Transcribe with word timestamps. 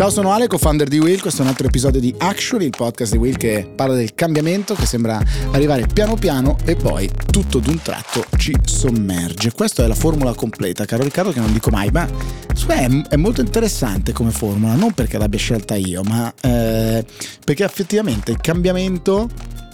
Ciao, 0.00 0.08
sono 0.08 0.32
Ale, 0.32 0.46
co-founder 0.46 0.88
di 0.88 0.98
Will. 0.98 1.20
Questo 1.20 1.40
è 1.40 1.44
un 1.44 1.50
altro 1.50 1.66
episodio 1.66 2.00
di 2.00 2.14
Actually, 2.16 2.64
il 2.64 2.72
podcast 2.74 3.12
di 3.12 3.18
Will 3.18 3.36
che 3.36 3.70
parla 3.76 3.94
del 3.94 4.14
cambiamento 4.14 4.72
che 4.72 4.86
sembra 4.86 5.22
arrivare 5.50 5.86
piano 5.92 6.14
piano 6.14 6.56
e 6.64 6.74
poi 6.74 7.10
tutto 7.30 7.58
d'un 7.58 7.82
tratto 7.82 8.24
ci 8.38 8.56
sommerge. 8.64 9.52
Questa 9.52 9.84
è 9.84 9.86
la 9.86 9.94
formula 9.94 10.32
completa, 10.32 10.86
caro 10.86 11.02
Riccardo, 11.02 11.32
che 11.32 11.40
non 11.40 11.52
dico 11.52 11.68
mai, 11.68 11.90
ma 11.90 12.08
è, 12.66 13.16
molto 13.16 13.42
interessante 13.42 14.14
come 14.14 14.30
formula, 14.30 14.72
non 14.72 14.92
perché 14.92 15.18
l'abbia 15.18 15.38
scelta 15.38 15.74
io, 15.74 16.00
ma 16.02 16.32
eh, 16.40 17.04
perché 17.44 17.64
effettivamente 17.64 18.30
il 18.30 18.40
cambiamento 18.40 19.28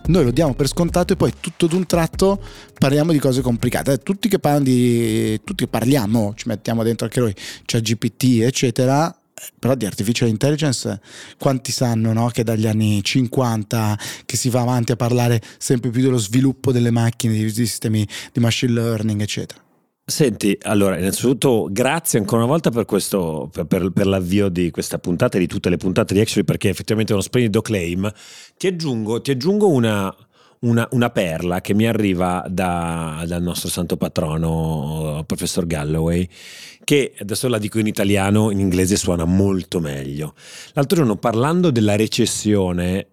noi 0.07 0.25
lo 0.25 0.33
diamo 0.33 0.55
per 0.55 0.67
scontato 0.67 1.13
e 1.13 1.17
poi 1.17 1.35
tutto 1.39 1.69
d'un 1.69 1.87
tratto 1.87 2.43
parliamo 2.77 3.13
di 3.13 3.21
cose 3.21 3.43
complicate. 3.43 3.99
Tutti 3.99 4.29
che 4.29 4.41
di. 4.61 5.41
tutti 5.45 5.67
che 5.67 5.71
parliamo, 5.71 6.33
ci 6.35 6.49
mettiamo 6.49 6.83
dentro 6.83 7.07
anche 7.07 7.21
noi, 7.21 7.35
c'è 7.65 7.81
GPT, 7.81 8.41
eccetera. 8.43 9.17
Però 9.59 9.75
di 9.75 9.85
artificial 9.85 10.29
intelligence 10.29 11.01
quanti 11.39 11.71
sanno 11.73 12.13
no? 12.13 12.29
che 12.29 12.43
dagli 12.43 12.67
anni 12.67 13.03
50 13.03 13.99
che 14.25 14.37
si 14.37 14.49
va 14.49 14.63
avanti 14.63 14.93
a 14.93 14.97
parlare 14.97 15.43
sempre 15.59 15.91
più 15.91 16.03
dello 16.03 16.19
sviluppo 16.19 16.73
delle 16.73 16.91
macchine, 16.91 17.35
di 17.35 17.51
sistemi 17.51 18.07
di 18.33 18.41
machine 18.41 18.73
learning, 18.73 19.21
eccetera. 19.21 19.65
Senti, 20.09 20.57
allora, 20.63 20.97
innanzitutto 20.97 21.67
grazie 21.69 22.21
ancora 22.21 22.43
una 22.43 22.53
volta 22.53 22.71
per, 22.71 22.85
questo, 22.85 23.51
per, 23.53 23.65
per, 23.65 23.91
per, 23.91 24.07
l'avvio 24.07 24.49
di 24.49 24.71
questa 24.71 25.01
puntata 25.01 25.37
e 25.37 25.41
di 25.41 25.49
tutte 25.49 25.69
le 25.69 25.79
puntate 25.79 26.15
di 26.15 26.21
Actually 26.21 26.45
perché 26.45 26.69
effettivamente 26.69 27.11
è 27.11 27.17
uno 27.17 27.25
splendido 27.25 27.61
claim. 27.61 28.09
Ti 28.57 28.69
aggiungo, 28.69 29.21
ti 29.21 29.33
aggiungo 29.33 29.69
una, 29.69 30.15
una, 30.67 30.87
una, 30.93 31.11
perla 31.11 31.61
che 31.61 31.75
mi 31.75 31.87
arriva 31.87 32.45
da, 32.49 33.25
dal 33.27 33.43
nostro 33.43 33.69
santo 33.69 33.97
patrono, 33.97 35.23
professor 35.27 35.67
Galloway, 35.67 36.29
che 36.85 37.15
adesso 37.19 37.49
la 37.49 37.59
dico 37.59 37.79
in 37.79 37.87
italiano, 37.87 38.51
in 38.51 38.59
inglese 38.59 38.97
suona 38.97 39.25
molto 39.25 39.81
meglio. 39.81 40.35
L'altro 40.73 40.99
giorno 40.99 41.17
parlando 41.17 41.71
della 41.71 41.97
recessione 41.97 43.07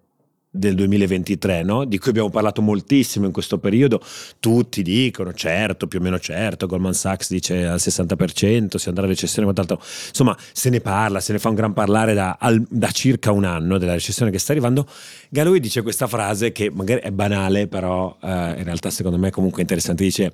del 0.56 0.76
2023, 0.76 1.64
no? 1.64 1.84
di 1.84 1.98
cui 1.98 2.10
abbiamo 2.10 2.30
parlato 2.30 2.62
moltissimo 2.62 3.26
in 3.26 3.32
questo 3.32 3.58
periodo, 3.58 4.00
tutti 4.38 4.82
dicono 4.82 5.32
certo, 5.32 5.88
più 5.88 5.98
o 5.98 6.02
meno 6.02 6.20
certo, 6.20 6.68
Goldman 6.68 6.94
Sachs 6.94 7.30
dice 7.30 7.66
al 7.66 7.80
60%, 7.80 8.76
si 8.76 8.88
andrà 8.88 9.04
a 9.04 9.08
recessione, 9.08 9.50
quant'altro, 9.50 9.84
insomma 10.08 10.36
se 10.52 10.70
ne 10.70 10.80
parla, 10.80 11.18
se 11.18 11.32
ne 11.32 11.40
fa 11.40 11.48
un 11.48 11.56
gran 11.56 11.72
parlare 11.72 12.14
da, 12.14 12.36
al, 12.38 12.64
da 12.70 12.92
circa 12.92 13.32
un 13.32 13.42
anno 13.42 13.78
della 13.78 13.94
recessione 13.94 14.30
che 14.30 14.38
sta 14.38 14.52
arrivando, 14.52 14.86
Galloway 15.28 15.58
dice 15.58 15.82
questa 15.82 16.06
frase 16.06 16.52
che 16.52 16.70
magari 16.70 17.00
è 17.00 17.10
banale, 17.10 17.66
però 17.66 18.16
eh, 18.22 18.54
in 18.56 18.62
realtà 18.62 18.90
secondo 18.90 19.18
me 19.18 19.28
è 19.28 19.32
comunque 19.32 19.60
interessante, 19.60 20.04
dice 20.04 20.32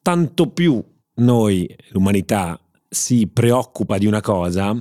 tanto 0.00 0.48
più 0.50 0.80
noi, 1.16 1.76
l'umanità, 1.88 2.58
si 2.88 3.26
preoccupa 3.26 3.98
di 3.98 4.06
una 4.06 4.20
cosa, 4.20 4.80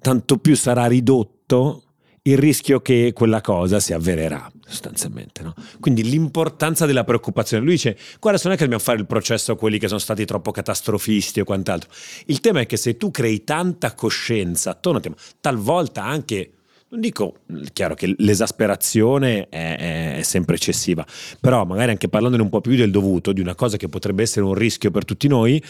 tanto 0.00 0.38
più 0.38 0.56
sarà 0.56 0.86
ridotto 0.86 1.84
il 2.22 2.36
rischio 2.36 2.80
che 2.80 3.12
quella 3.14 3.40
cosa 3.40 3.80
si 3.80 3.92
avvererà 3.92 4.50
sostanzialmente. 4.66 5.42
No? 5.42 5.54
Quindi 5.80 6.04
l'importanza 6.04 6.86
della 6.86 7.04
preoccupazione. 7.04 7.62
Lui 7.64 7.74
dice, 7.74 7.96
guarda, 8.18 8.40
non 8.44 8.52
è 8.52 8.56
che 8.56 8.62
dobbiamo 8.62 8.82
fare 8.82 8.98
il 8.98 9.06
processo 9.06 9.52
a 9.52 9.56
quelli 9.56 9.78
che 9.78 9.88
sono 9.88 9.98
stati 9.98 10.24
troppo 10.24 10.50
catastrofisti 10.50 11.40
o 11.40 11.44
quant'altro. 11.44 11.90
Il 12.26 12.40
tema 12.40 12.60
è 12.60 12.66
che 12.66 12.76
se 12.76 12.96
tu 12.96 13.10
crei 13.10 13.44
tanta 13.44 13.94
coscienza 13.94 14.70
attorno 14.70 14.98
a 14.98 15.00
te, 15.00 15.12
talvolta 15.40 16.04
anche 16.04 16.52
non 16.90 17.00
dico, 17.00 17.36
chiaro 17.72 17.94
che 17.94 18.12
l'esasperazione 18.18 19.48
è, 19.48 20.16
è, 20.18 20.22
sempre 20.22 20.56
eccessiva, 20.56 21.06
però 21.40 21.64
magari 21.64 21.92
anche 21.92 22.08
parlandone 22.08 22.42
un 22.42 22.48
po' 22.48 22.60
più 22.60 22.74
del 22.74 22.90
dovuto, 22.90 23.32
di 23.32 23.40
una 23.40 23.54
cosa 23.54 23.76
che 23.76 23.88
potrebbe 23.88 24.22
essere 24.22 24.44
un 24.44 24.54
rischio 24.54 24.90
per 24.90 25.04
tutti 25.04 25.28
noi, 25.28 25.62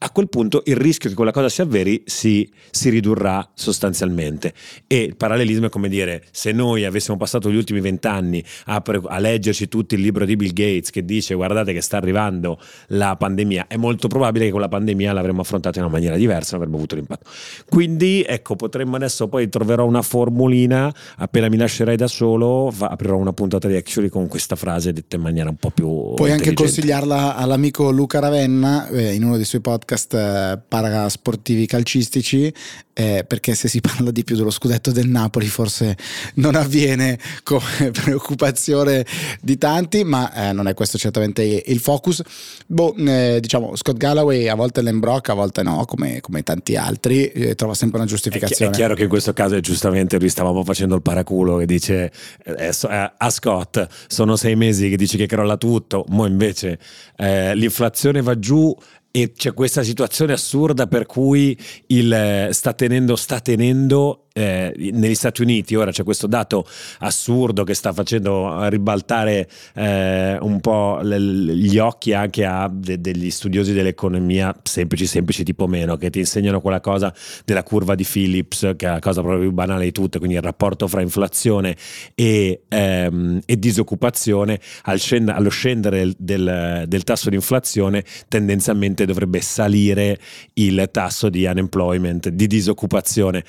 a 0.00 0.10
quel 0.10 0.28
punto 0.28 0.62
il 0.66 0.76
rischio 0.76 1.08
che 1.10 1.16
quella 1.16 1.32
cosa 1.32 1.48
si 1.48 1.60
avveri 1.60 2.02
si, 2.06 2.48
si, 2.70 2.88
ridurrà 2.88 3.48
sostanzialmente. 3.54 4.52
E 4.86 5.02
il 5.02 5.16
parallelismo 5.16 5.66
è 5.66 5.68
come 5.68 5.88
dire, 5.88 6.24
se 6.30 6.52
noi 6.52 6.84
avessimo 6.84 7.16
passato 7.16 7.50
gli 7.50 7.56
ultimi 7.56 7.80
vent'anni 7.80 8.44
a, 8.66 8.82
a, 9.06 9.18
leggerci 9.18 9.68
tutto 9.68 9.96
il 9.96 10.00
libro 10.00 10.24
di 10.24 10.36
Bill 10.36 10.52
Gates 10.52 10.90
che 10.90 11.04
dice 11.04 11.34
guardate 11.34 11.72
che 11.72 11.80
sta 11.80 11.96
arrivando 11.96 12.60
la 12.88 13.16
pandemia, 13.16 13.66
è 13.66 13.76
molto 13.76 14.06
probabile 14.06 14.44
che 14.44 14.50
quella 14.52 14.68
pandemia 14.68 15.12
l'avremmo 15.12 15.40
affrontata 15.40 15.78
in 15.78 15.84
una 15.84 15.92
maniera 15.92 16.16
diversa, 16.16 16.52
non 16.52 16.60
avremmo 16.60 16.76
avuto 16.76 16.94
l'impatto. 16.94 17.28
Quindi 17.68 18.24
ecco, 18.26 18.54
potremmo 18.54 18.94
adesso 18.94 19.26
poi 19.26 19.48
troverò 19.48 19.84
una 19.84 20.02
formulina, 20.02 20.94
appena 21.16 21.48
mi 21.48 21.56
lascerai 21.56 21.96
da 21.96 22.06
solo, 22.06 22.70
fa, 22.72 22.86
aprirò 22.86 23.16
una 23.16 23.32
puntata 23.32 23.66
di 23.66 23.74
Actually 23.74 24.10
con 24.10 24.28
questa 24.28 24.54
frase 24.54 24.92
detta 24.92 25.16
in 25.16 25.22
maniera 25.22 25.48
un 25.48 25.56
po' 25.56 25.70
più... 25.70 26.14
Puoi 26.14 26.30
anche 26.30 26.52
consigliarla 26.52 27.34
all'amico 27.34 27.90
Luca 27.90 28.20
Ravenna 28.20 28.88
eh, 28.88 29.14
in 29.14 29.24
uno 29.24 29.34
dei 29.34 29.44
suoi 29.44 29.60
podcast 29.60 29.86
podcast 29.88 30.14
eh, 30.14 30.60
parasportivi 30.68 31.64
calcistici 31.64 32.52
eh, 32.98 33.24
perché 33.24 33.54
se 33.54 33.68
si 33.68 33.80
parla 33.80 34.10
di 34.10 34.24
più 34.24 34.34
dello 34.34 34.50
scudetto 34.50 34.90
del 34.90 35.08
Napoli 35.08 35.46
forse 35.46 35.96
non 36.34 36.56
avviene 36.56 37.16
come 37.44 37.92
preoccupazione 37.94 39.06
di 39.40 39.56
tanti, 39.56 40.02
ma 40.02 40.48
eh, 40.48 40.52
non 40.52 40.66
è 40.66 40.74
questo 40.74 40.98
certamente 40.98 41.44
il 41.44 41.78
focus. 41.78 42.20
Boh, 42.66 42.96
eh, 42.96 43.38
diciamo, 43.40 43.76
Scott 43.76 43.96
Galloway 43.96 44.48
a 44.48 44.56
volte 44.56 44.82
l'embrocca, 44.82 45.30
a 45.30 45.36
volte 45.36 45.62
no, 45.62 45.84
come, 45.84 46.20
come 46.20 46.42
tanti 46.42 46.74
altri, 46.74 47.26
eh, 47.26 47.54
trova 47.54 47.74
sempre 47.74 47.98
una 47.98 48.08
giustificazione. 48.08 48.72
È, 48.72 48.74
chiaro 48.74 48.96
che 48.96 49.04
in 49.04 49.08
questo 49.08 49.32
caso 49.32 49.60
giustamente 49.60 50.18
lui 50.18 50.28
stavamo 50.28 50.64
facendo 50.64 50.96
il 50.96 51.02
paraculo 51.02 51.56
che 51.58 51.66
dice 51.66 52.10
eh, 52.44 52.72
a 53.16 53.30
Scott 53.30 53.86
sono 54.08 54.34
sei 54.34 54.56
mesi 54.56 54.90
che 54.90 54.96
dice 54.96 55.16
che 55.16 55.26
crolla 55.26 55.56
tutto, 55.56 56.04
mo 56.08 56.26
invece 56.26 56.80
l'inflazione 57.18 58.22
va 58.22 58.38
giù 58.38 58.76
e 59.10 59.32
c'è 59.32 59.52
questa 59.54 59.82
situazione 59.82 60.32
assurda 60.32 60.86
per 60.86 61.06
cui 61.06 61.58
il, 61.86 62.12
eh, 62.12 62.48
sta 62.52 62.72
tenendo, 62.72 63.16
sta 63.16 63.40
tenendo 63.40 64.27
eh, 64.38 64.72
negli 64.92 65.16
Stati 65.16 65.42
Uniti 65.42 65.74
ora 65.74 65.90
c'è 65.90 66.04
questo 66.04 66.28
dato 66.28 66.64
assurdo 67.00 67.64
che 67.64 67.74
sta 67.74 67.92
facendo 67.92 68.68
ribaltare 68.68 69.48
eh, 69.74 70.38
un 70.40 70.60
po' 70.60 71.00
le, 71.02 71.18
gli 71.18 71.76
occhi 71.78 72.12
anche 72.12 72.44
a 72.44 72.70
de, 72.72 73.00
degli 73.00 73.30
studiosi 73.30 73.72
dell'economia 73.72 74.54
semplici 74.62 75.06
semplici 75.06 75.42
tipo 75.42 75.66
meno 75.66 75.96
che 75.96 76.10
ti 76.10 76.20
insegnano 76.20 76.60
quella 76.60 76.80
cosa 76.80 77.12
della 77.44 77.64
curva 77.64 77.96
di 77.96 78.04
Phillips 78.04 78.74
che 78.76 78.86
è 78.86 78.90
la 78.90 79.00
cosa 79.00 79.22
proprio 79.22 79.42
più 79.42 79.52
banale 79.52 79.84
di 79.84 79.92
tutte 79.92 80.18
quindi 80.18 80.36
il 80.36 80.42
rapporto 80.42 80.86
fra 80.86 81.00
inflazione 81.00 81.76
e, 82.14 82.62
ehm, 82.68 83.40
e 83.44 83.58
disoccupazione 83.58 84.60
al 84.82 85.00
scend- 85.00 85.30
allo 85.30 85.50
scendere 85.50 86.12
del, 86.16 86.84
del 86.86 87.02
tasso 87.02 87.28
di 87.28 87.34
inflazione 87.34 88.04
tendenzialmente 88.28 89.04
dovrebbe 89.04 89.40
salire 89.40 90.16
il 90.54 90.88
tasso 90.92 91.28
di 91.28 91.44
unemployment 91.44 92.28
di 92.28 92.46
disoccupazione 92.46 93.42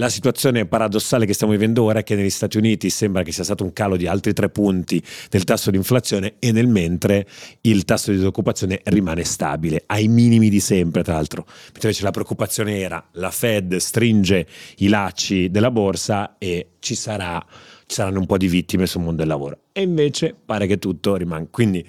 la 0.00 0.08
situazione 0.08 0.64
paradossale 0.64 1.26
che 1.26 1.34
stiamo 1.34 1.52
vivendo 1.52 1.82
ora 1.82 1.98
è 1.98 2.02
che 2.02 2.14
negli 2.14 2.30
Stati 2.30 2.56
Uniti 2.56 2.88
sembra 2.88 3.22
che 3.22 3.32
sia 3.32 3.44
stato 3.44 3.64
un 3.64 3.74
calo 3.74 3.98
di 3.98 4.06
altri 4.06 4.32
tre 4.32 4.48
punti 4.48 5.00
del 5.28 5.44
tasso 5.44 5.70
di 5.70 5.76
inflazione 5.76 6.36
e 6.38 6.52
nel 6.52 6.68
mentre 6.68 7.26
il 7.60 7.84
tasso 7.84 8.10
di 8.10 8.16
disoccupazione 8.16 8.80
rimane 8.84 9.24
stabile, 9.24 9.82
ai 9.86 10.08
minimi 10.08 10.48
di 10.48 10.58
sempre 10.58 11.02
tra 11.02 11.12
l'altro. 11.12 11.44
Mentre 11.46 11.80
invece 11.82 12.02
la 12.02 12.12
preoccupazione 12.12 12.78
era 12.78 13.08
la 13.12 13.30
Fed 13.30 13.76
stringe 13.76 14.46
i 14.78 14.88
lacci 14.88 15.50
della 15.50 15.70
borsa 15.70 16.36
e 16.38 16.70
ci 16.78 16.94
sarà 16.94 17.44
ci 17.90 17.96
saranno 17.96 18.20
un 18.20 18.26
po' 18.26 18.38
di 18.38 18.46
vittime 18.46 18.86
sul 18.86 19.02
mondo 19.02 19.16
del 19.16 19.26
lavoro. 19.26 19.58
E 19.72 19.82
invece 19.82 20.32
pare 20.46 20.68
che 20.68 20.78
tutto 20.78 21.16
rimanga. 21.16 21.48
Quindi 21.50 21.84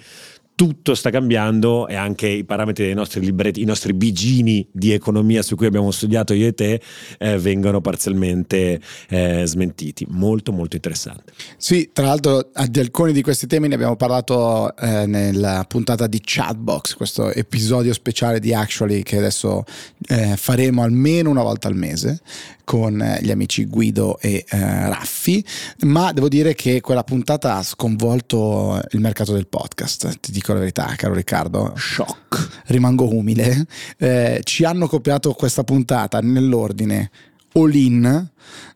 tutto 0.61 0.93
sta 0.93 1.09
cambiando 1.09 1.87
e 1.87 1.95
anche 1.95 2.27
i 2.27 2.43
parametri 2.43 2.85
dei 2.85 2.93
nostri 2.93 3.19
libretti, 3.19 3.63
i 3.63 3.65
nostri 3.65 3.93
bigini 3.93 4.63
di 4.71 4.91
economia 4.91 5.41
su 5.41 5.55
cui 5.55 5.65
abbiamo 5.65 5.89
studiato 5.89 6.35
io 6.35 6.45
e 6.45 6.53
te 6.53 6.79
eh, 7.17 7.39
vengono 7.39 7.81
parzialmente 7.81 8.79
eh, 9.09 9.41
smentiti. 9.47 10.05
Molto 10.07 10.51
molto 10.51 10.75
interessante. 10.75 11.33
Sì, 11.57 11.89
tra 11.91 12.05
l'altro 12.05 12.51
di 12.69 12.79
alcuni 12.79 13.11
di 13.11 13.23
questi 13.23 13.47
temi 13.47 13.69
ne 13.69 13.73
abbiamo 13.73 13.95
parlato 13.95 14.75
eh, 14.75 15.07
nella 15.07 15.65
puntata 15.67 16.05
di 16.05 16.21
Chatbox, 16.23 16.93
questo 16.93 17.31
episodio 17.31 17.91
speciale 17.91 18.39
di 18.39 18.53
Actually 18.53 19.01
che 19.01 19.17
adesso 19.17 19.63
eh, 20.09 20.35
faremo 20.37 20.83
almeno 20.83 21.31
una 21.31 21.41
volta 21.41 21.69
al 21.69 21.75
mese 21.75 22.21
con 22.63 23.01
eh, 23.01 23.19
gli 23.21 23.31
amici 23.31 23.65
Guido 23.65 24.17
e 24.19 24.45
eh, 24.47 24.57
Raffi, 24.87 25.43
ma 25.81 26.13
devo 26.13 26.29
dire 26.29 26.53
che 26.53 26.79
quella 26.79 27.03
puntata 27.03 27.57
ha 27.57 27.63
sconvolto 27.63 28.79
il 28.91 29.01
mercato 29.01 29.33
del 29.33 29.47
podcast, 29.47 30.19
ti 30.21 30.31
dico 30.31 30.50
la 30.53 30.59
verità, 30.59 30.93
caro 30.95 31.13
Riccardo. 31.13 31.73
Shock. 31.75 32.63
Rimango 32.67 33.13
umile. 33.13 33.65
Eh, 33.97 34.41
ci 34.43 34.63
hanno 34.63 34.87
copiato 34.87 35.33
questa 35.33 35.63
puntata 35.63 36.19
nell'ordine 36.19 37.09
All 37.53 37.73
In, 37.73 38.29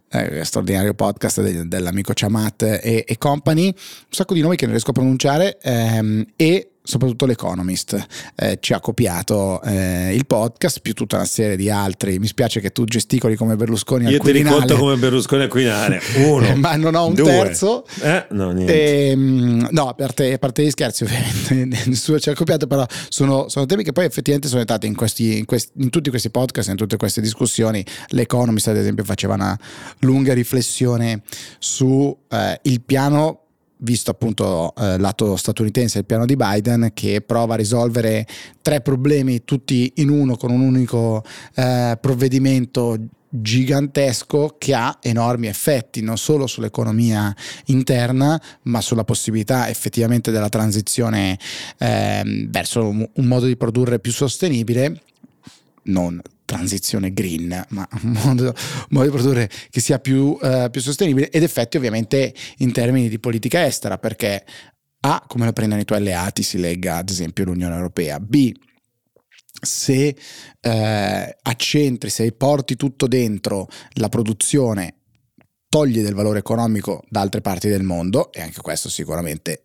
eh, 0.10 0.44
straordinario 0.44 0.94
podcast 0.94 1.42
de- 1.42 1.68
dell'amico 1.68 2.12
Chamat 2.13 2.63
e-, 2.63 3.06
e, 3.07 3.18
company, 3.18 3.68
un 3.68 3.74
sacco 4.10 4.33
di 4.33 4.42
nomi 4.42 4.56
che 4.56 4.63
non 4.63 4.74
riesco 4.74 4.92
a 4.92 4.94
pronunciare, 4.94 5.57
ehm, 5.62 6.25
e 6.36 6.69
soprattutto 6.86 7.26
l'Economist 7.26 8.06
eh, 8.36 8.58
ci 8.62 8.74
ha 8.74 8.80
copiato 8.80 9.62
eh, 9.64 10.14
il 10.14 10.26
podcast 10.26 10.80
più 10.80 10.94
tutta 10.94 11.18
una 11.18 11.26
serie 11.26 11.58
di 11.58 11.70
altri. 11.70 12.20
Mi 12.20 12.28
spiace 12.28 12.62
che 12.62 12.72
tu 12.72 12.86
gesticoli 12.86 13.36
come 13.36 13.56
Berlusconi 13.56 14.06
io 14.06 14.12
al 14.12 14.18
Quirinale. 14.20 14.56
ti 14.56 14.62
riconto 14.62 14.82
come 14.82 14.96
Berlusconi 14.96 15.44
al 15.44 15.50
Quirinale. 15.50 16.02
Uno 16.18 16.56
ma 16.56 16.76
non 16.76 16.96
ho 16.96 17.08
un 17.08 17.14
due. 17.14 17.26
terzo? 17.26 17.86
Eh, 18.02 18.28
no, 18.30 18.52
niente. 18.52 18.74
e, 18.74 19.16
no 19.16 19.90
a 19.90 19.94
parte, 19.94 20.34
a 20.34 20.38
parte 20.38 20.64
gli 20.64 20.70
scherzi 20.70 21.04
ovviamente 21.04 21.84
nessuno 21.90 22.20
ci 22.20 22.30
ha 22.30 22.34
copiato 22.34 22.68
però 22.68 22.86
sono, 23.10 23.50
sono, 23.50 23.66
temi 23.66 23.84
che 23.84 23.92
poi 23.92 24.06
effettivamente 24.06 24.48
sono 24.48 24.62
entrati 24.62 24.88
in, 24.88 24.96
questi, 24.96 25.40
in, 25.40 25.46
questi, 25.46 25.72
in 25.78 25.90
tutti 25.90 26.10
questi 26.10 26.30
podcast 26.30 26.70
in 26.70 26.76
tutte 26.76 26.98
queste 26.98 27.20
discussioni. 27.20 27.84
l'Economist 28.10 28.68
ad 28.68 28.78
esempio 28.78 29.04
faceva 29.04 29.34
una 29.34 29.58
lunga 30.00 30.34
riflessione 30.34 31.22
su 31.60 32.16
eh, 32.30 32.60
il 32.64 32.81
piano 32.81 33.44
visto 33.77 34.12
appunto 34.12 34.74
eh, 34.77 34.98
lato 34.98 35.36
statunitense 35.36 36.00
il 36.00 36.06
piano 36.06 36.25
di 36.25 36.36
Biden 36.36 36.92
che 36.94 37.22
prova 37.22 37.56
a 37.56 37.57
risolvere 37.57 38.25
tre 38.62 38.81
problemi 38.81 39.44
tutti 39.44 39.92
in 39.95 40.10
uno 40.10 40.38
con 40.38 40.51
un 40.51 40.62
unico 40.62 41.24
eh, 41.56 41.98
provvedimento 42.00 42.98
gigantesco 43.27 44.56
che 44.57 44.74
ha 44.74 44.98
enormi 45.01 45.48
effetti 45.48 46.01
non 46.01 46.18
solo 46.18 46.48
sull'economia 46.48 47.36
interna 47.66 48.42
ma 48.63 48.80
sulla 48.80 49.04
possibilità 49.04 49.68
effettivamente 49.68 50.31
della 50.31 50.48
transizione 50.48 51.38
eh, 51.78 52.48
verso 52.50 52.88
un, 52.88 53.10
modo 53.25 53.45
di 53.45 53.57
produrre 53.57 54.00
più 54.00 54.13
sostenibile 54.13 55.01
non 55.83 56.21
transizione 56.45 57.12
green, 57.12 57.65
ma 57.69 57.88
un 58.03 58.12
modo, 58.12 58.56
modo, 58.89 59.06
di 59.06 59.12
produrre 59.12 59.50
che 59.69 59.81
sia 59.81 60.00
più, 60.00 60.38
uh, 60.39 60.69
più, 60.69 60.80
sostenibile 60.80 61.30
ed 61.30 61.44
effetti 61.44 61.77
ovviamente 61.77 62.33
in 62.57 62.71
termini 62.71 63.09
di 63.09 63.19
politica 63.19 63.65
estera, 63.65 63.97
perché 63.97 64.45
A, 65.01 65.24
come 65.27 65.45
lo 65.45 65.53
prendono 65.53 65.81
i 65.81 65.86
tuoi 65.86 66.00
alleati, 66.00 66.44
si 66.44 66.57
legga 66.59 66.97
ad 66.97 67.09
esempio 67.09 67.45
l'Unione 67.45 67.75
Europea, 67.75 68.19
B, 68.19 68.51
se 69.62 70.15
eh, 70.62 71.38
accentri, 71.42 72.09
se 72.09 72.31
porti 72.33 72.75
tutto 72.75 73.07
dentro 73.07 73.68
la 73.94 74.09
produzione, 74.09 74.95
togli 75.68 76.01
del 76.01 76.13
valore 76.13 76.39
economico 76.39 77.03
da 77.09 77.21
altre 77.21 77.42
parti 77.42 77.68
del 77.68 77.83
mondo, 77.83 78.31
e 78.31 78.42
anche 78.42 78.62
questo 78.62 78.89
sicuramente 78.89 79.65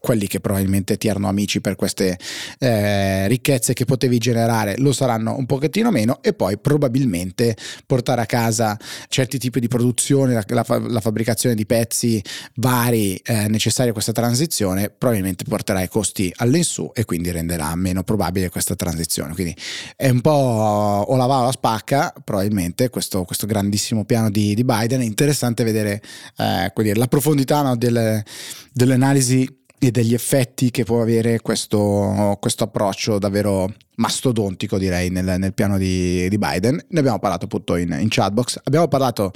quelli 0.00 0.26
che 0.26 0.40
probabilmente 0.40 0.98
ti 0.98 1.08
erano 1.08 1.28
amici 1.28 1.60
per 1.60 1.76
queste 1.76 2.18
eh, 2.58 3.26
ricchezze 3.26 3.72
che 3.72 3.86
potevi 3.86 4.18
generare 4.18 4.74
lo 4.78 4.92
saranno 4.92 5.36
un 5.36 5.46
pochettino 5.46 5.90
meno 5.90 6.18
e 6.22 6.34
poi 6.34 6.58
probabilmente 6.58 7.56
portare 7.86 8.20
a 8.20 8.26
casa 8.26 8.78
certi 9.08 9.38
tipi 9.38 9.60
di 9.60 9.68
produzione, 9.68 10.34
la, 10.34 10.44
la, 10.46 10.64
la 10.88 11.00
fabbricazione 11.00 11.54
di 11.54 11.64
pezzi 11.64 12.22
vari 12.56 13.16
eh, 13.16 13.48
necessari 13.48 13.88
a 13.88 13.92
questa 13.92 14.12
transizione 14.12 14.90
probabilmente 14.90 15.44
porterà 15.44 15.82
i 15.82 15.88
costi 15.88 16.32
all'insù 16.36 16.90
e 16.92 17.04
quindi 17.04 17.30
renderà 17.30 17.74
meno 17.74 18.02
probabile 18.02 18.50
questa 18.50 18.74
transizione. 18.74 19.32
Quindi 19.34 19.56
è 19.96 20.08
un 20.08 20.20
po' 20.20 20.30
o 20.30 21.16
la 21.16 21.26
va 21.26 21.40
o 21.40 21.44
la 21.44 21.52
spacca 21.52 22.12
probabilmente 22.22 22.90
questo, 22.90 23.24
questo 23.24 23.46
grandissimo 23.46 24.04
piano 24.04 24.30
di, 24.30 24.54
di, 24.54 24.64
Biden. 24.64 25.00
È 25.00 25.04
interessante 25.04 25.64
vedere 25.64 26.02
eh, 26.36 26.72
dire, 26.74 26.94
la 26.94 27.06
profondità 27.06 27.62
no, 27.62 27.76
delle, 27.76 28.24
delle 28.72 28.94
analisi 28.94 29.62
e 29.86 29.90
degli 29.90 30.14
effetti 30.14 30.70
che 30.70 30.84
può 30.84 31.02
avere 31.02 31.40
questo, 31.40 32.36
questo 32.40 32.64
approccio 32.64 33.18
davvero 33.18 33.72
mastodontico 33.96 34.78
direi 34.78 35.10
nel, 35.10 35.38
nel 35.38 35.52
piano 35.52 35.76
di, 35.76 36.28
di, 36.28 36.38
Biden. 36.38 36.80
Ne 36.88 36.98
abbiamo 36.98 37.18
parlato 37.18 37.44
appunto 37.44 37.76
in, 37.76 37.96
in 38.00 38.08
chatbox, 38.08 38.60
abbiamo 38.64 38.88
parlato 38.88 39.32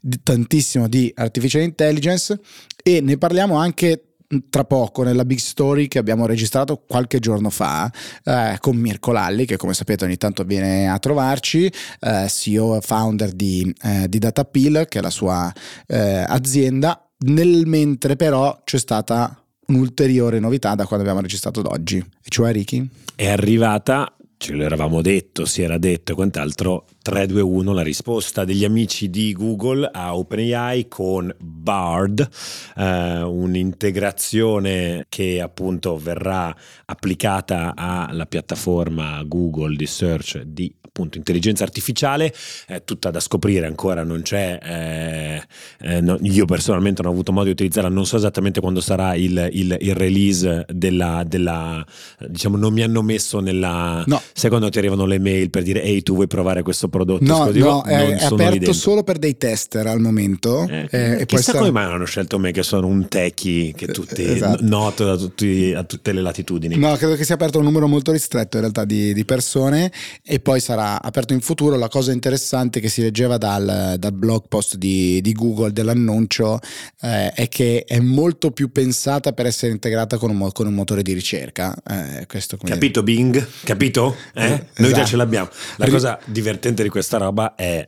di, 0.00 0.20
tantissimo 0.22 0.88
di 0.88 1.12
artificial 1.14 1.62
intelligence 1.62 2.38
e 2.82 3.00
ne 3.00 3.18
parliamo 3.18 3.56
anche 3.56 4.04
tra 4.48 4.64
poco 4.64 5.02
nella 5.02 5.24
big 5.24 5.38
story 5.38 5.88
che 5.88 5.98
abbiamo 5.98 6.24
registrato 6.24 6.84
qualche 6.86 7.18
giorno 7.18 7.50
fa 7.50 7.90
eh, 8.22 8.56
con 8.60 8.76
Mirko 8.76 9.10
Lalli 9.10 9.44
che 9.44 9.56
come 9.56 9.74
sapete 9.74 10.04
ogni 10.04 10.16
tanto 10.16 10.44
viene 10.44 10.88
a 10.88 11.00
trovarci 11.00 11.70
eh, 11.98 12.26
CEO 12.28 12.76
e 12.76 12.80
founder 12.80 13.32
di, 13.32 13.74
eh, 13.82 14.08
di 14.08 14.18
Datapil 14.18 14.86
che 14.88 15.00
è 15.00 15.02
la 15.02 15.10
sua 15.10 15.52
eh, 15.88 16.24
azienda 16.28 17.04
nel 17.22 17.66
mentre 17.66 18.14
però 18.14 18.60
c'è 18.62 18.78
stata 18.78 19.40
un'ulteriore 19.70 20.40
novità 20.40 20.74
da 20.74 20.84
quando 20.84 21.04
abbiamo 21.04 21.22
registrato 21.22 21.60
ad 21.60 21.66
oggi, 21.66 21.98
e 21.98 22.28
cioè 22.28 22.52
Ricky? 22.52 22.88
È 23.14 23.28
arrivata, 23.28 24.12
ce 24.36 24.54
l'eravamo 24.54 25.00
detto, 25.00 25.44
si 25.44 25.62
era 25.62 25.78
detto 25.78 26.12
e 26.12 26.14
quant'altro, 26.14 26.86
321 27.02 27.72
la 27.72 27.82
risposta 27.82 28.44
degli 28.44 28.64
amici 28.64 29.08
di 29.08 29.32
Google 29.32 29.88
a 29.90 30.14
OpenAI 30.16 30.86
con 30.88 31.34
Bard, 31.38 32.28
eh, 32.76 33.22
un'integrazione 33.22 35.06
che 35.08 35.40
appunto 35.40 35.96
verrà 35.96 36.54
applicata 36.84 37.74
alla 37.74 38.26
piattaforma 38.26 39.22
Google 39.24 39.76
di 39.76 39.86
search 39.86 40.42
di 40.42 40.74
appunto 40.90 41.18
intelligenza 41.18 41.62
artificiale, 41.62 42.34
eh, 42.66 42.84
tutta 42.84 43.10
da 43.10 43.20
scoprire 43.20 43.66
ancora, 43.66 44.02
non 44.02 44.22
c'è, 44.22 44.58
eh, 44.60 45.42
eh, 45.80 46.00
no, 46.00 46.18
io 46.22 46.44
personalmente 46.44 47.00
non 47.00 47.12
ho 47.12 47.14
avuto 47.14 47.32
modo 47.32 47.46
di 47.46 47.52
utilizzarla, 47.52 47.88
non 47.88 48.04
so 48.04 48.16
esattamente 48.16 48.60
quando 48.60 48.80
sarà 48.80 49.14
il, 49.14 49.48
il, 49.52 49.76
il 49.80 49.94
release 49.94 50.66
della, 50.68 51.22
della, 51.24 51.84
diciamo 52.26 52.56
non 52.56 52.72
mi 52.72 52.82
hanno 52.82 53.02
messo 53.02 53.38
nella, 53.40 54.02
no. 54.06 54.20
secondo 54.32 54.68
ti 54.68 54.78
arrivano 54.78 55.06
le 55.06 55.18
mail 55.18 55.48
per 55.48 55.62
dire 55.62 55.82
ehi 55.82 56.02
tu 56.02 56.14
vuoi 56.14 56.26
provare 56.26 56.62
questo 56.62 56.88
prodotto? 56.90 57.24
No, 57.24 57.50
no 57.52 57.82
è, 57.82 58.16
è 58.16 58.24
aperto 58.24 58.72
solo 58.72 59.02
per 59.02 59.18
dei 59.18 59.36
tester 59.36 59.86
al 59.86 60.00
momento. 60.00 60.66
Eh, 60.68 60.88
eh, 60.90 61.26
chissà 61.26 61.52
come 61.54 61.70
mai 61.70 61.84
hanno 61.84 62.04
scelto 62.04 62.38
me 62.38 62.52
che 62.52 62.62
sono 62.62 62.86
un 62.86 63.08
techie 63.08 63.72
che 63.72 63.86
tutti 63.86 64.22
esatto. 64.24 64.62
noto 64.62 65.04
da 65.04 65.16
tutti, 65.16 65.72
a 65.74 65.84
tutte 65.84 66.12
le 66.12 66.20
latitudini. 66.20 66.76
No, 66.76 66.94
credo 66.96 67.14
che 67.14 67.24
sia 67.24 67.34
aperto 67.34 67.58
un 67.58 67.64
numero 67.64 67.86
molto 67.86 68.12
ristretto 68.12 68.56
in 68.56 68.62
realtà 68.62 68.84
di, 68.84 69.14
di 69.14 69.24
persone 69.24 69.90
e 70.22 70.40
poi 70.40 70.60
sarà 70.60 71.00
aperto 71.00 71.32
in 71.32 71.40
futuro. 71.40 71.76
La 71.76 71.88
cosa 71.88 72.12
interessante 72.12 72.80
che 72.80 72.88
si 72.88 73.02
leggeva 73.02 73.38
dal, 73.38 73.96
dal 73.98 74.12
blog 74.12 74.44
post 74.48 74.76
di, 74.76 75.20
di 75.20 75.32
Google 75.32 75.72
dell'annuncio 75.72 76.58
eh, 77.00 77.32
è 77.32 77.48
che 77.48 77.84
è 77.86 78.00
molto 78.00 78.50
più 78.50 78.70
pensata 78.72 79.32
per 79.32 79.46
essere 79.46 79.72
integrata 79.72 80.18
con 80.18 80.30
un, 80.30 80.50
con 80.52 80.66
un 80.66 80.74
motore 80.74 81.02
di 81.02 81.12
ricerca. 81.12 81.74
Eh, 81.86 82.26
Capito 82.64 83.02
Bing? 83.02 83.46
Capito? 83.64 84.16
Eh? 84.34 84.48
Noi 84.48 84.64
esatto. 84.76 84.92
già 84.92 85.04
ce 85.04 85.16
l'abbiamo. 85.16 85.48
La 85.76 85.88
cosa 85.88 86.18
divertente 86.24 86.79
di 86.82 86.88
questa 86.88 87.18
roba 87.18 87.54
è 87.54 87.86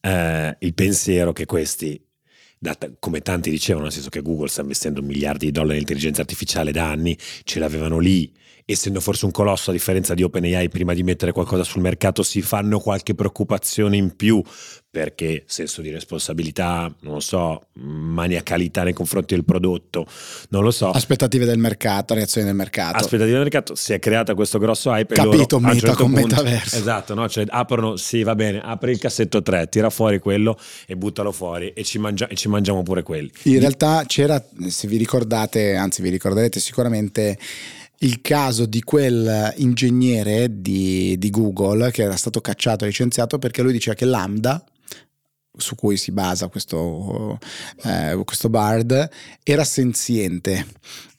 eh, 0.00 0.56
il 0.58 0.74
pensiero 0.74 1.32
che 1.32 1.46
questi 1.46 2.00
come 2.98 3.20
tanti 3.20 3.50
dicevano, 3.50 3.84
nel 3.84 3.92
senso 3.92 4.08
che 4.08 4.20
Google 4.20 4.48
sta 4.48 4.62
investendo 4.62 5.00
miliardi 5.00 5.46
di 5.46 5.52
dollari 5.52 5.74
in 5.74 5.80
intelligenza 5.82 6.22
artificiale 6.22 6.72
da 6.72 6.90
anni, 6.90 7.16
ce 7.44 7.60
l'avevano 7.60 7.98
lì 7.98 8.32
essendo 8.70 9.00
forse 9.00 9.24
un 9.24 9.30
colosso 9.30 9.70
a 9.70 9.72
differenza 9.72 10.12
di 10.12 10.22
OpenAI, 10.22 10.68
prima 10.68 10.92
di 10.92 11.02
mettere 11.02 11.32
qualcosa 11.32 11.64
sul 11.64 11.80
mercato 11.80 12.22
si 12.22 12.42
fanno 12.42 12.78
qualche 12.78 13.14
preoccupazione 13.14 13.96
in 13.96 14.14
più 14.14 14.42
perché 14.90 15.44
senso 15.46 15.80
di 15.80 15.90
responsabilità, 15.90 16.92
non 17.00 17.14
lo 17.14 17.20
so, 17.20 17.68
maniacalità 17.74 18.82
nei 18.82 18.92
confronti 18.92 19.34
del 19.34 19.44
prodotto, 19.44 20.06
non 20.48 20.62
lo 20.62 20.70
so. 20.70 20.90
Aspettative 20.90 21.44
del 21.44 21.58
mercato, 21.58 22.14
reazioni 22.14 22.46
del 22.46 22.56
mercato. 22.56 22.96
Aspettative 22.96 23.32
del 23.32 23.42
mercato, 23.42 23.74
si 23.74 23.92
è 23.92 23.98
creata 23.98 24.34
questo 24.34 24.58
grosso 24.58 24.90
hype. 24.90 25.14
Capito, 25.14 25.58
loro, 25.58 25.72
meta 25.72 25.86
certo 25.86 26.02
con 26.02 26.12
punto, 26.12 26.36
metaverso. 26.36 26.76
Esatto, 26.76 27.14
no? 27.14 27.28
cioè, 27.28 27.44
aprono, 27.48 27.96
sì 27.96 28.22
va 28.22 28.34
bene, 28.34 28.60
apri 28.62 28.90
il 28.90 28.98
cassetto 28.98 29.40
3, 29.40 29.68
tira 29.68 29.88
fuori 29.88 30.18
quello 30.18 30.58
e 30.86 30.96
buttalo 30.96 31.32
fuori 31.32 31.72
e 31.74 31.84
ci, 31.84 31.98
mangia, 31.98 32.26
e 32.26 32.34
ci 32.34 32.48
mangiamo 32.48 32.82
pure 32.82 33.02
quelli. 33.02 33.30
In 33.44 33.60
realtà 33.60 34.04
c'era, 34.06 34.42
se 34.66 34.88
vi 34.88 34.96
ricordate, 34.96 35.74
anzi 35.74 36.02
vi 36.02 36.10
ricorderete 36.10 36.60
sicuramente 36.60 37.38
il 38.00 38.20
caso 38.20 38.66
di 38.66 38.82
quel 38.82 39.54
ingegnere 39.56 40.60
di, 40.60 41.16
di, 41.18 41.30
Google 41.30 41.90
che 41.90 42.02
era 42.02 42.16
stato 42.16 42.40
cacciato 42.40 42.84
e 42.84 42.88
licenziato 42.88 43.38
perché 43.38 43.62
lui 43.62 43.72
diceva 43.72 43.96
che 43.96 44.04
Lambda 44.04 44.64
su 45.58 45.74
cui 45.74 45.96
si 45.96 46.12
basa 46.12 46.46
questo, 46.46 47.38
eh, 47.82 48.20
questo 48.24 48.48
Bard 48.48 49.10
era 49.42 49.64
senziente 49.64 50.66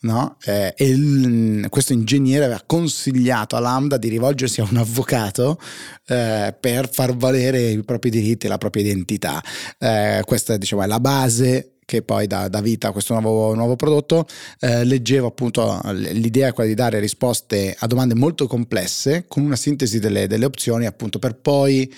no? 0.01 0.37
eh, 0.45 0.73
e 0.77 0.87
il, 0.87 1.67
questo 1.69 1.91
ingegnere 1.91 2.45
aveva 2.45 2.63
consigliato 2.65 3.57
a 3.57 3.59
Lambda 3.59 3.97
di 3.97 4.07
rivolgersi 4.07 4.61
a 4.61 4.67
un 4.69 4.77
avvocato 4.77 5.59
eh, 6.07 6.55
per 6.57 6.89
far 6.89 7.15
valere 7.15 7.69
i 7.69 7.83
propri 7.83 8.09
diritti 8.09 8.45
e 8.45 8.49
la 8.49 8.57
propria 8.57 8.83
identità 8.83 9.43
eh, 9.77 10.21
questa 10.25 10.55
diciamo, 10.55 10.83
è 10.83 10.87
la 10.87 11.01
base 11.01 11.78
che 11.89 12.03
poi 12.03 12.27
dà, 12.27 12.47
dà 12.49 12.61
vita 12.61 12.89
a 12.89 12.91
questo 12.91 13.19
nuovo, 13.19 13.55
nuovo 13.55 13.75
prodotto, 13.75 14.27
eh, 14.59 14.83
leggevo 14.83 15.25
appunto 15.25 15.81
l'idea 15.85 16.49
è 16.49 16.53
quella 16.53 16.69
di 16.69 16.75
dare 16.75 16.99
risposte 16.99 17.75
a 17.79 17.87
domande 17.87 18.13
molto 18.13 18.45
complesse 18.45 19.25
con 19.27 19.41
una 19.43 19.55
sintesi 19.55 19.97
delle, 19.97 20.27
delle 20.27 20.45
opzioni 20.45 20.85
appunto 20.85 21.17
per 21.17 21.35
poi 21.35 21.91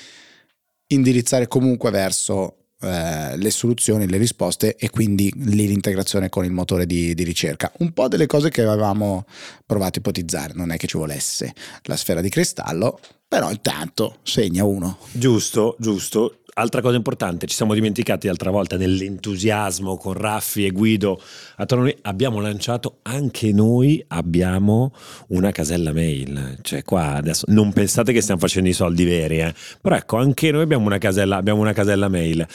indirizzare 0.87 1.49
comunque 1.49 1.91
verso 1.91 2.55
eh, 2.79 3.35
le 3.35 3.51
soluzioni, 3.51 4.07
le 4.07 4.17
risposte 4.17 4.77
e 4.77 4.89
quindi 4.89 5.29
lì 5.35 5.67
l'integrazione 5.67 6.29
con 6.29 6.45
il 6.45 6.51
motore 6.51 6.85
di, 6.85 7.13
di, 7.13 7.23
ricerca. 7.23 7.69
Un 7.79 7.91
po' 7.91 8.07
delle 8.07 8.27
cose 8.27 8.49
che 8.49 8.61
avevamo 8.61 9.25
provato 9.65 9.97
a 9.97 9.99
ipotizzare, 9.99 10.53
non 10.55 10.71
è 10.71 10.77
che 10.77 10.87
ci 10.87 10.97
volesse 10.97 11.53
la 11.83 11.97
sfera 11.97 12.21
di 12.21 12.29
cristallo, 12.29 12.97
però 13.27 13.51
intanto 13.51 14.19
segna 14.23 14.63
uno. 14.63 14.97
Giusto, 15.11 15.75
giusto. 15.79 16.39
Altra 16.53 16.81
cosa 16.81 16.95
importante, 16.95 17.47
ci 17.47 17.55
siamo 17.55 17.73
dimenticati 17.73 18.27
l'altra 18.27 18.51
volta 18.51 18.77
nell'entusiasmo 18.77 19.97
con 19.97 20.13
Raffi 20.13 20.65
e 20.65 20.71
Guido 20.71 21.21
a 21.57 21.65
noi, 21.75 21.95
abbiamo 22.01 22.39
lanciato 22.39 22.99
anche 23.03 23.51
noi 23.51 24.03
abbiamo 24.07 24.93
una 25.27 25.51
casella 25.51 25.93
mail, 25.93 26.57
cioè 26.61 26.83
qua 26.83 27.13
adesso 27.13 27.45
non 27.49 27.71
pensate 27.73 28.13
che 28.13 28.21
stiamo 28.21 28.39
facendo 28.39 28.69
i 28.69 28.73
soldi 28.73 29.03
veri, 29.05 29.39
eh? 29.39 29.53
però 29.81 29.95
ecco 29.95 30.17
anche 30.17 30.51
noi 30.51 30.63
abbiamo 30.63 30.85
una 30.85 30.97
casella, 30.97 31.37
abbiamo 31.37 31.61
una 31.61 31.73
casella 31.73 32.09
mail, 32.09 32.45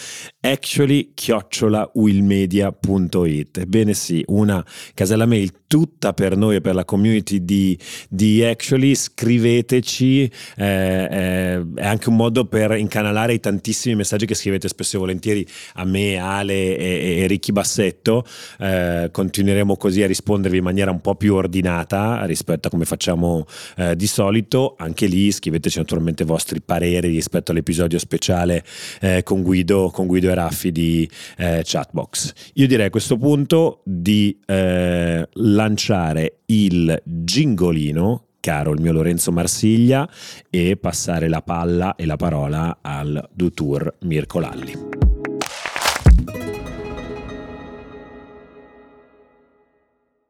actually 0.41 1.13
chiocciola 1.15 1.91
willmedia.it, 1.95 3.59
ebbene 3.59 3.95
sì, 3.95 4.23
una 4.29 4.65
casella 4.95 5.27
mail 5.27 5.65
tutta 5.67 6.13
per 6.13 6.37
noi 6.37 6.57
e 6.57 6.61
per 6.61 6.75
la 6.75 6.85
community 6.85 7.45
di, 7.45 7.79
di 8.09 8.45
Actually, 8.45 8.95
scriveteci, 8.95 10.23
eh, 10.57 11.09
eh, 11.11 11.67
è 11.75 11.87
anche 11.87 12.09
un 12.09 12.17
modo 12.17 12.47
per 12.47 12.73
incanalare 12.73 13.35
i 13.35 13.41
tantissimi 13.41 13.86
messaggi 13.95 14.27
che 14.27 14.35
scrivete 14.35 14.69
spesso 14.69 14.97
e 14.97 14.99
volentieri 14.99 15.47
a 15.75 15.85
me, 15.85 16.17
Ale 16.17 16.77
e, 16.77 17.21
e 17.21 17.27
Ricky 17.27 17.53
Bassetto, 17.53 18.25
eh, 18.59 19.09
continueremo 19.11 19.77
così 19.77 20.03
a 20.03 20.07
rispondervi 20.07 20.59
in 20.59 20.65
maniera 20.65 20.91
un 20.91 21.01
po' 21.01 21.15
più 21.15 21.35
ordinata 21.35 22.25
rispetto 22.25 22.69
a 22.69 22.71
come 22.71 22.85
facciamo 22.85 23.47
eh, 23.77 23.97
di 23.97 24.07
solito, 24.07 24.75
anche 24.79 25.07
lì 25.07 25.31
scriveteci 25.31 25.79
naturalmente 25.79 26.25
i 26.25 26.27
vostri 26.27 26.61
pareri 26.61 27.09
rispetto 27.09 27.53
all'episodio 27.53 27.99
speciale 27.99 28.65
eh, 29.01 29.23
con 29.23 29.43
Guido, 29.43 29.91
con 29.91 30.07
Guido 30.07 30.31
e 30.31 30.35
Raffi 30.35 30.73
di 30.73 31.09
eh, 31.39 31.63
Chatbox. 31.65 32.33
Io 32.55 32.67
direi 32.67 32.87
a 32.87 32.91
questo 32.91 33.17
punto 33.17 33.83
di 33.85 34.39
lanciare 34.47 36.39
il 36.47 37.01
gingolino, 37.05 38.26
caro 38.47 38.71
il 38.71 38.81
mio 38.81 38.93
Lorenzo 38.93 39.33
Marsiglia, 39.33 40.09
e 40.49 40.77
passare 40.77 41.29
la 41.29 41.43
palla 41.43 41.97
e 41.97 42.07
la 42.07 42.15
parola 42.15 42.79
al 42.81 43.29
Dutour 43.33 43.97
Mirko 44.03 44.39
Lalli. 44.39 44.73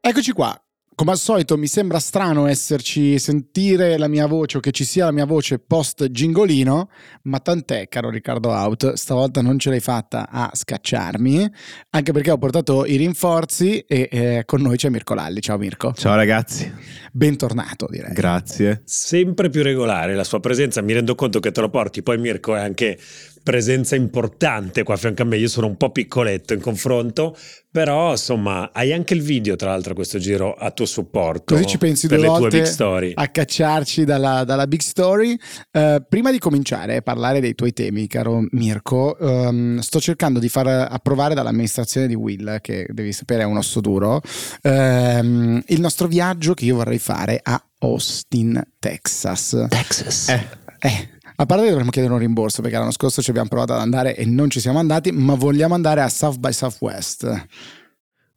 Eccoci 0.01 0.33
qua, 0.33 0.59
come 0.97 1.11
al 1.11 1.19
solito 1.19 1.59
mi 1.59 1.67
sembra 1.67 1.99
strano 1.99 2.47
esserci, 2.47 3.19
sentire 3.19 3.99
la 3.99 4.09
mia 4.09 4.27
voce 4.27 4.57
o 4.57 4.61
che 4.61 4.71
ci 4.71 4.85
sia 4.85 5.05
la 5.05 5.13
mia 5.13 5.27
voce 5.27 5.59
post 5.59 6.11
gingolino, 6.11 6.89
ma 7.25 7.39
tant'è 7.39 7.87
caro 7.89 8.09
Riccardo 8.09 8.49
Out, 8.49 8.95
stavolta 8.95 9.43
non 9.43 9.59
ce 9.59 9.69
l'hai 9.69 9.81
fatta 9.81 10.27
a 10.31 10.51
scacciarmi, 10.51 11.47
anche 11.91 12.13
perché 12.13 12.31
ho 12.31 12.39
portato 12.39 12.87
i 12.87 12.97
rinforzi 12.97 13.81
e 13.81 14.09
eh, 14.11 14.43
con 14.47 14.63
noi 14.63 14.79
c'è 14.79 14.89
Mirko 14.89 15.13
Lalli. 15.13 15.43
Ciao 15.43 15.59
Mirko. 15.59 15.93
Ciao 15.93 16.15
ragazzi. 16.15 16.73
Bentornato 17.13 17.87
direi. 17.91 18.15
Grazie. 18.15 18.81
Sempre 18.85 19.51
più 19.51 19.63
regolare 19.63 20.15
la 20.15 20.25
sua 20.25 20.41
presenza, 20.41 20.81
mi 20.81 20.95
rendo 20.95 21.15
conto 21.15 21.41
che 21.41 21.51
te 21.51 21.61
lo 21.61 21.69
porti, 21.69 22.03
poi 22.03 22.17
Mirko 22.17 22.57
è 22.57 22.61
anche 22.61 22.99
presenza 23.47 23.95
importante 23.95 24.83
qua 24.83 24.95
a 24.95 24.97
fianco 24.97 25.23
a 25.23 25.25
me, 25.25 25.37
io 25.37 25.47
sono 25.47 25.69
un 25.69 25.77
po' 25.77 25.91
piccoletto 25.91 26.53
in 26.53 26.61
confronto, 26.61 27.37
però 27.71 28.11
insomma 28.11 28.73
hai 28.73 28.93
anche 28.93 29.15
il 29.15 29.23
video 29.23 29.55
tra 29.55 29.71
l'altro 29.71 29.95
questo 29.95 30.19
giro 30.19 30.53
a 30.53 30.73
tuo 30.73 30.85
supporto. 30.85 31.55
Così 31.55 31.65
ci 31.65 31.79
pensi 31.79 32.09
per 32.09 32.19
due 32.19 32.27
volte 32.27 32.59
big 32.59 32.67
story. 32.67 33.13
a 33.15 33.29
cacciarci 33.29 34.05
dalla, 34.05 34.43
dalla 34.43 34.67
big 34.67 34.81
story. 34.81 35.39
Uh, 35.71 36.05
prima 36.09 36.33
di 36.33 36.41
cominciare 36.41 36.97
a 36.97 37.03
parlare 37.03 37.39
dei 37.39 37.55
tuoi 37.55 37.73
temi, 37.73 38.09
caro 38.09 38.45
Mirko, 38.51 39.17
um, 39.21 39.79
sto 39.79 40.01
cercando 40.01 40.41
di 40.41 40.49
far 40.49 40.67
approvare 40.67 41.35
dall'amministrazione 41.35 42.09
di 42.09 42.17
Will, 42.17 42.61
che 42.61 42.89
devi 42.89 43.13
sapere 43.13 43.43
è 43.43 43.47
un 43.47 43.59
osso 43.59 43.81
duro, 43.81 44.23
um, 44.63 45.63
il 45.65 45.81
nostro 45.81 46.09
viaggio 46.09 46.53
che 46.53 46.65
io 46.65 46.75
vorrei 46.75 46.99
fare 46.99 47.39
a 47.41 47.65
Austin, 47.79 48.61
Texas. 48.81 49.67
Texas. 49.69 50.31
Eh. 50.31 50.47
eh 50.81 51.15
a 51.37 51.47
parte 51.47 51.65
che 51.65 51.69
dovremmo 51.71 51.91
chiedere 51.91 52.15
un 52.15 52.21
rimborso 52.21 52.63
perché 52.63 52.79
l'anno 52.79 52.91
scorso 52.91 53.23
ci 53.23 53.31
abbiamo 53.31 53.49
provato 53.49 53.73
ad 53.73 53.81
andare 53.81 54.17
e 54.17 54.25
non 54.25 54.51
ci 54.51 54.61
siamo 54.61 54.79
andati, 54.79 55.13
ma 55.13 55.35
vogliamo 55.35 55.75
andare 55.75 56.01
a 56.01 56.09
South 56.09 56.39
by 56.39 56.53
Southwest. 56.53 57.47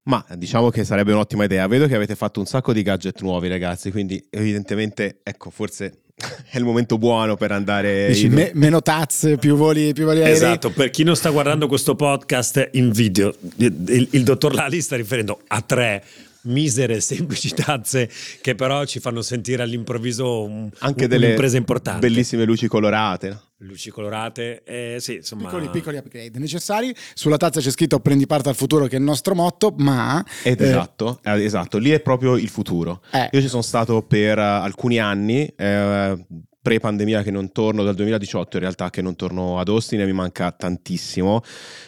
Ma 0.03 0.25
diciamo 0.35 0.69
che 0.69 0.83
sarebbe 0.83 1.11
un'ottima 1.13 1.43
idea. 1.43 1.67
Vedo 1.67 1.87
che 1.87 1.95
avete 1.95 2.15
fatto 2.15 2.39
un 2.39 2.45
sacco 2.45 2.73
di 2.73 2.81
gadget 2.81 3.21
nuovi, 3.21 3.47
ragazzi, 3.47 3.91
quindi 3.91 4.25
evidentemente, 4.29 5.19
ecco, 5.23 5.49
forse 5.49 6.01
è 6.49 6.57
il 6.57 6.63
momento 6.63 6.97
buono 6.97 7.35
per 7.35 7.51
andare 7.51 8.07
Dici, 8.07 8.25
in... 8.25 8.33
me, 8.33 8.51
meno 8.53 8.81
tazze, 8.81 9.37
più 9.37 9.55
voli, 9.55 9.93
più 9.93 10.05
voli 10.05 10.19
aerei. 10.19 10.33
Esatto, 10.33 10.71
per 10.71 10.89
chi 10.89 11.03
non 11.03 11.15
sta 11.15 11.29
guardando 11.29 11.67
questo 11.67 11.95
podcast 11.95 12.69
in 12.73 12.91
video, 12.91 13.33
il, 13.57 14.07
il 14.11 14.23
dottor 14.23 14.53
Lali 14.53 14.81
sta 14.81 14.95
riferendo 14.95 15.39
a 15.47 15.61
tre 15.61 16.03
misere, 16.43 16.99
semplici 17.01 17.53
tazze 17.53 18.09
che 18.41 18.55
però 18.55 18.85
ci 18.85 18.99
fanno 18.99 19.21
sentire 19.21 19.63
all'improvviso 19.63 20.43
un, 20.43 20.69
anche 20.79 21.03
un, 21.03 21.09
delle 21.09 21.25
un'impresa 21.27 21.57
importante. 21.57 22.07
Bellissime 22.07 22.45
luci 22.45 22.67
colorate. 22.67 23.47
Luci 23.61 23.89
colorate, 23.89 24.63
eh, 24.63 24.97
sì, 24.99 25.15
insomma. 25.15 25.43
Piccoli, 25.43 25.69
piccoli 25.69 25.97
upgrade 25.97 26.39
necessari. 26.39 26.95
Sulla 27.13 27.35
tazza 27.35 27.59
c'è 27.59 27.71
scritto 27.71 27.99
prendi 27.99 28.25
parte 28.25 28.47
al 28.47 28.55
futuro, 28.55 28.85
che 28.87 28.95
è 28.95 28.99
il 28.99 29.03
nostro 29.03 29.35
motto, 29.35 29.73
ma. 29.77 30.23
Ed 30.43 30.61
eh, 30.61 30.67
esatto, 30.67 31.19
eh, 31.23 31.43
esatto, 31.43 31.77
lì 31.77 31.89
è 31.89 31.99
proprio 31.99 32.37
il 32.37 32.47
futuro. 32.47 33.01
Eh. 33.11 33.29
Io 33.33 33.41
ci 33.41 33.49
sono 33.49 33.61
stato 33.61 34.01
per 34.01 34.37
uh, 34.37 34.41
alcuni 34.41 34.97
anni. 34.97 35.45
Eh, 35.57 36.25
pre-pandemia 36.69 37.23
che 37.23 37.31
non 37.31 37.51
torno, 37.51 37.83
dal 37.83 37.95
2018 37.95 38.57
in 38.57 38.61
realtà 38.61 38.91
che 38.91 39.01
non 39.01 39.15
torno 39.15 39.57
ad 39.57 39.69
Austin 39.69 40.01
e 40.01 40.05
mi 40.05 40.13
manca 40.13 40.51
tantissimo. 40.51 41.41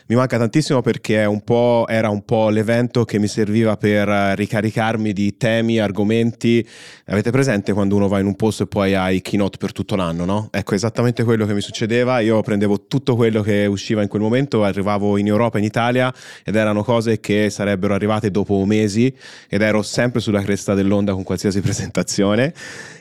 Mi 0.07 0.15
manca 0.15 0.39
tantissimo 0.39 0.81
perché 0.81 1.23
un 1.25 1.43
era 1.87 2.09
un 2.09 2.25
po' 2.25 2.49
l'evento 2.49 3.05
che 3.05 3.19
mi 3.19 3.27
serviva 3.27 3.77
per 3.77 4.07
ricaricarmi 4.07 5.13
di 5.13 5.37
temi, 5.37 5.77
argomenti. 5.77 6.67
Avete 7.05 7.29
presente 7.29 7.73
quando 7.73 7.95
uno 7.95 8.07
va 8.07 8.19
in 8.19 8.25
un 8.25 8.35
posto 8.35 8.63
e 8.63 8.67
poi 8.67 8.95
hai 8.95 9.21
keynote 9.21 9.57
per 9.57 9.71
tutto 9.71 9.95
l'anno, 9.95 10.25
no? 10.25 10.47
Ecco, 10.49 10.73
esattamente 10.73 11.23
quello 11.23 11.45
che 11.45 11.53
mi 11.53 11.61
succedeva. 11.61 12.19
Io 12.19 12.41
prendevo 12.41 12.87
tutto 12.87 13.15
quello 13.15 13.43
che 13.43 13.67
usciva 13.67 14.01
in 14.01 14.07
quel 14.07 14.23
momento, 14.23 14.63
arrivavo 14.63 15.17
in 15.17 15.27
Europa, 15.27 15.59
in 15.59 15.63
Italia 15.63 16.11
ed 16.43 16.55
erano 16.55 16.83
cose 16.83 17.19
che 17.19 17.51
sarebbero 17.51 17.93
arrivate 17.93 18.31
dopo 18.31 18.65
mesi 18.65 19.15
ed 19.47 19.61
ero 19.61 19.83
sempre 19.83 20.21
sulla 20.21 20.41
cresta 20.41 20.73
dell'onda 20.73 21.13
con 21.13 21.21
qualsiasi 21.21 21.61
presentazione 21.61 22.53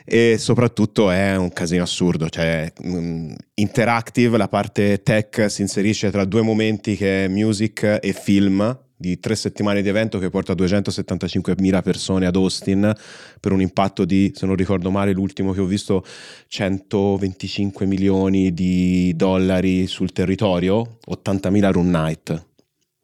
e 0.05 0.37
soprattutto 0.37 1.09
è 1.09 1.35
un 1.35 1.51
casino 1.51 1.83
assurdo, 1.83 2.29
cioè 2.29 2.71
um, 2.83 3.35
interactive, 3.55 4.37
la 4.37 4.47
parte 4.47 5.01
tech 5.03 5.49
si 5.49 5.61
inserisce 5.61 6.11
tra 6.11 6.25
due 6.25 6.41
momenti 6.41 6.95
che 6.95 7.25
è 7.25 7.27
music 7.27 7.99
e 8.01 8.13
film 8.13 8.77
di 9.01 9.19
tre 9.19 9.35
settimane 9.35 9.81
di 9.81 9.89
evento 9.89 10.19
che 10.19 10.29
porta 10.29 10.53
275.000 10.53 11.81
persone 11.81 12.27
ad 12.27 12.35
Austin 12.35 12.93
per 13.39 13.51
un 13.51 13.59
impatto 13.59 14.05
di, 14.05 14.31
se 14.35 14.45
non 14.45 14.55
ricordo 14.55 14.91
male, 14.91 15.11
l'ultimo 15.11 15.51
che 15.53 15.59
ho 15.59 15.65
visto, 15.65 16.05
125 16.47 17.87
milioni 17.87 18.53
di 18.53 19.11
dollari 19.15 19.87
sul 19.87 20.11
territorio, 20.11 20.99
80.000 21.09 21.71
room 21.71 21.89
night 21.89 22.49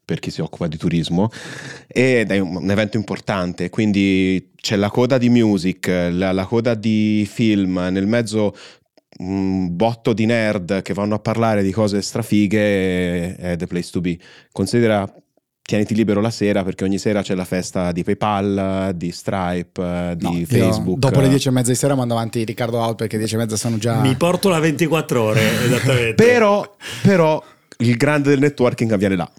per 0.07 0.19
chi 0.19 0.31
si 0.31 0.39
occupa 0.39 0.67
di 0.67 0.77
turismo 0.77 1.29
ed 1.85 2.31
è 2.31 2.39
un, 2.39 2.71
evento 2.71 2.95
importante, 2.95 3.69
quindi 3.69 4.53
c'è 4.55 4.77
la 4.77 4.89
coda 4.89 5.17
di 5.17 5.27
music, 5.27 5.87
la, 5.87 6.31
la 6.31 6.45
coda 6.45 6.75
di 6.75 7.27
film, 7.29 7.77
nel 7.91 8.07
mezzo 8.07 8.55
un 9.17 9.75
botto 9.75 10.13
di 10.13 10.25
nerd 10.25 10.81
che 10.81 10.93
vanno 10.93 11.15
a 11.15 11.19
parlare 11.19 11.61
di 11.61 11.71
cose 11.71 12.01
strafighe 12.01 13.35
è 13.35 13.55
the 13.57 13.67
place 13.67 13.89
to 13.91 13.99
be. 13.99 14.17
Considera 14.53 15.13
tieniti 15.61 15.93
libero 15.93 16.21
la 16.21 16.29
sera 16.29 16.63
perché 16.63 16.85
ogni 16.85 16.99
sera 16.99 17.21
c'è 17.21 17.35
la 17.35 17.43
festa 17.43 17.91
di 17.91 18.03
PayPal, 18.03 18.93
di 18.95 19.11
Stripe, 19.11 20.13
di 20.15 20.23
no, 20.23 20.45
Facebook. 20.45 20.99
Dopo 20.99 21.19
le 21.19 21.27
dieci 21.27 21.49
e 21.49 21.51
mezza 21.51 21.71
di 21.71 21.75
sera 21.75 21.95
mando 21.95 22.13
avanti 22.13 22.45
Riccardo 22.45 22.77
Out 22.77 22.95
perché 22.95 23.17
dieci 23.17 23.35
e 23.35 23.39
mezza 23.39 23.57
sono 23.57 23.77
già... 23.77 23.99
Mi 23.99 24.15
porto 24.15 24.47
la 24.47 24.59
24 24.59 25.21
ore, 25.21 25.41
esattamente. 25.65 26.13
però, 26.23 26.77
però 27.01 27.43
il 27.79 27.97
grande 27.97 28.29
del 28.29 28.39
networking 28.39 28.93
avviene 28.93 29.17
là 29.17 29.29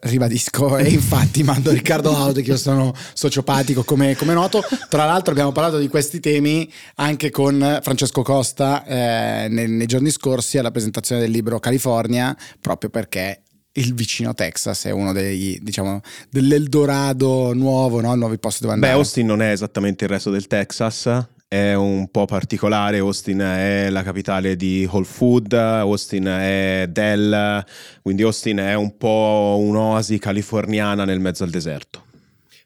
ribadisco 0.00 0.76
e 0.78 0.88
infatti 0.90 1.42
mando 1.42 1.70
Riccardo 1.70 2.10
Out 2.10 2.40
che 2.40 2.50
io 2.50 2.56
sono 2.56 2.94
sociopatico 3.12 3.82
come, 3.84 4.16
come, 4.16 4.34
noto 4.34 4.62
tra 4.88 5.04
l'altro 5.04 5.32
abbiamo 5.32 5.52
parlato 5.52 5.78
di 5.78 5.88
questi 5.88 6.20
temi 6.20 6.70
anche 6.96 7.30
con 7.30 7.80
Francesco 7.82 8.22
Costa 8.22 8.84
eh, 8.84 9.48
nei, 9.48 9.68
nei, 9.68 9.86
giorni 9.86 10.10
scorsi 10.10 10.58
alla 10.58 10.70
presentazione 10.70 11.20
del 11.20 11.30
libro 11.30 11.58
California 11.58 12.36
proprio 12.60 12.90
perché 12.90 13.42
il 13.74 13.94
vicino 13.94 14.34
Texas 14.34 14.84
è 14.84 14.90
uno 14.90 15.12
dei, 15.12 15.58
diciamo, 15.62 16.00
dell'Eldorado 16.28 17.52
nuovo, 17.54 18.00
no? 18.00 18.14
nuovi 18.16 18.38
posti 18.38 18.62
dove 18.62 18.74
andare. 18.74 18.92
Beh, 18.92 18.98
Austin 18.98 19.26
non 19.26 19.42
è 19.42 19.52
esattamente 19.52 20.04
il 20.04 20.10
resto 20.10 20.30
del 20.30 20.48
Texas, 20.48 21.08
è 21.52 21.74
un 21.74 22.08
po' 22.12 22.26
particolare, 22.26 22.98
Austin 22.98 23.40
è 23.40 23.90
la 23.90 24.04
capitale 24.04 24.54
di 24.54 24.88
Whole 24.88 25.04
Food, 25.04 25.52
Austin 25.52 26.26
è 26.26 26.86
Dell, 26.88 27.64
quindi 28.02 28.22
Austin 28.22 28.58
è 28.58 28.74
un 28.74 28.96
po' 28.96 29.56
un'oasi 29.58 30.20
californiana 30.20 31.04
nel 31.04 31.18
mezzo 31.18 31.42
al 31.42 31.50
deserto. 31.50 32.04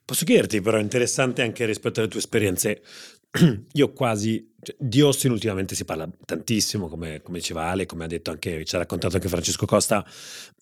Posso 0.05 0.27
chiederti 0.27 0.61
però, 0.61 0.79
interessante 0.79 1.41
anche 1.41 1.65
rispetto 1.65 2.01
alle 2.01 2.11
tue 2.11 2.19
esperienze, 2.19 2.83
io 3.73 3.93
quasi, 3.95 4.53
cioè, 4.61 4.77
di 4.79 5.01
Austin 5.01 5.31
ultimamente 5.31 5.75
si 5.75 5.87
parla 5.87 6.07
tantissimo, 6.23 6.87
come, 6.87 7.23
come 7.23 7.39
diceva 7.39 7.71
Ale, 7.71 7.87
come 7.87 8.05
ha 8.05 8.07
detto 8.07 8.33
anche, 8.33 8.67
ci 8.67 8.75
ha 8.75 8.81
raccontato 8.81 9.15
anche 9.15 9.29
Francesco 9.29 9.65
Costa, 9.65 10.05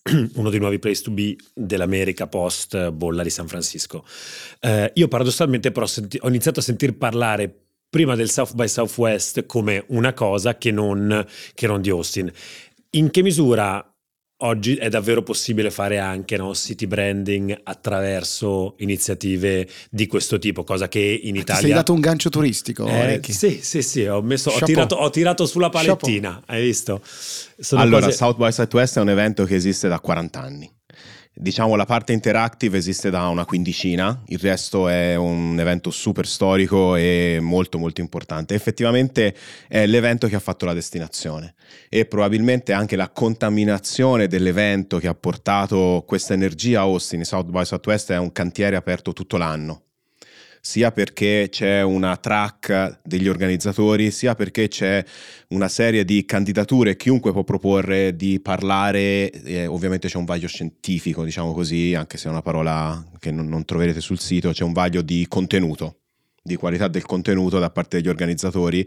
uno 0.35 0.49
dei 0.49 0.59
nuovi 0.59 0.79
place 0.79 1.03
to 1.03 1.11
be 1.11 1.35
dell'America 1.53 2.27
post 2.27 2.91
bolla 2.91 3.21
di 3.21 3.29
San 3.29 3.49
Francisco. 3.49 4.05
Eh, 4.61 4.91
io 4.93 5.09
paradossalmente 5.09 5.73
però 5.73 5.85
senti, 5.87 6.17
ho 6.21 6.29
iniziato 6.29 6.61
a 6.61 6.63
sentir 6.63 6.95
parlare 6.95 7.62
prima 7.93 8.15
del 8.15 8.27
South 8.27 8.55
by 8.55 8.67
Southwest 8.67 9.45
come 9.45 9.83
una 9.89 10.13
cosa 10.13 10.57
che 10.57 10.71
non, 10.71 11.23
che 11.53 11.67
non 11.67 11.79
di 11.79 11.91
Austin. 11.91 12.31
in 12.95 13.11
che 13.11 13.21
misura 13.21 13.87
oggi 14.37 14.73
è 14.77 14.89
davvero 14.89 15.21
possibile 15.21 15.69
fare 15.69 15.99
anche 15.99 16.35
no, 16.35 16.55
city 16.55 16.87
branding 16.87 17.55
attraverso 17.61 18.73
iniziative 18.79 19.67
di 19.91 20.07
questo 20.07 20.39
tipo, 20.39 20.63
cosa 20.63 20.87
che 20.87 20.99
in 20.99 21.35
Italia... 21.35 21.61
Ti 21.61 21.67
sei 21.67 21.75
dato 21.75 21.93
un 21.93 21.99
gancio 21.99 22.29
turistico, 22.29 22.87
eh, 22.87 23.21
Sì, 23.23 23.59
sì, 23.61 23.83
sì, 23.83 24.05
ho, 24.05 24.23
messo, 24.23 24.49
ho, 24.49 24.59
tirato, 24.65 24.95
ho 24.95 25.11
tirato, 25.11 25.45
sulla 25.45 25.69
palettina, 25.69 26.31
Chapeau. 26.31 26.55
hai 26.55 26.63
visto? 26.63 26.99
Sono 27.03 27.79
allora, 27.79 28.07
cose... 28.07 28.17
South 28.17 28.37
by 28.37 28.51
Southwest 28.51 28.97
è 28.97 29.01
un 29.01 29.09
evento 29.09 29.45
che 29.45 29.53
esiste 29.53 29.87
da 29.87 29.99
40 29.99 30.41
anni. 30.41 30.71
Diciamo 31.35 31.75
la 31.75 31.85
parte 31.85 32.13
interactive 32.13 32.77
esiste 32.77 33.09
da 33.09 33.27
una 33.27 33.43
quindicina, 33.45 34.21
il 34.27 34.37
resto 34.37 34.87
è 34.87 35.15
un 35.15 35.59
evento 35.59 35.89
super 35.89 36.27
storico 36.27 36.95
e 36.95 37.39
molto 37.41 37.79
molto 37.79 38.01
importante. 38.01 38.53
Effettivamente 38.53 39.35
è 39.67 39.87
l'evento 39.87 40.27
che 40.27 40.35
ha 40.35 40.39
fatto 40.39 40.65
la 40.65 40.73
destinazione 40.73 41.55
e 41.89 42.05
probabilmente 42.05 42.71
anche 42.71 42.95
la 42.95 43.09
contaminazione 43.09 44.27
dell'evento 44.27 44.99
che 44.99 45.07
ha 45.07 45.15
portato 45.15 46.03
questa 46.05 46.35
energia 46.35 46.81
a 46.81 46.83
Austin, 46.83 47.23
South 47.23 47.49
by 47.49 47.65
Southwest 47.65 48.11
è 48.11 48.17
un 48.17 48.31
cantiere 48.31 48.75
aperto 48.75 49.11
tutto 49.11 49.37
l'anno 49.37 49.81
sia 50.65 50.93
perché 50.93 51.49
c'è 51.51 51.81
una 51.81 52.15
track 52.15 53.01
degli 53.03 53.27
organizzatori, 53.27 54.11
sia 54.11 54.33
perché 54.33 54.69
c'è 54.69 55.03
una 55.49 55.67
serie 55.67 56.05
di 56.05 56.23
candidature, 56.23 56.95
chiunque 56.95 57.33
può 57.33 57.43
proporre 57.43 58.15
di 58.15 58.39
parlare, 58.39 59.29
eh, 59.29 59.65
ovviamente 59.67 60.07
c'è 60.07 60.15
un 60.17 60.23
vaglio 60.23 60.47
scientifico, 60.47 61.25
diciamo 61.25 61.53
così, 61.53 61.93
anche 61.95 62.17
se 62.17 62.29
è 62.29 62.31
una 62.31 62.41
parola 62.41 63.05
che 63.19 63.29
non, 63.29 63.49
non 63.49 63.65
troverete 63.65 63.99
sul 63.99 64.19
sito, 64.19 64.51
c'è 64.51 64.63
un 64.63 64.71
vaglio 64.71 65.01
di 65.01 65.25
contenuto 65.27 65.97
di 66.41 66.55
qualità 66.55 66.87
del 66.87 67.05
contenuto 67.05 67.59
da 67.59 67.69
parte 67.69 67.97
degli 67.97 68.09
organizzatori 68.09 68.85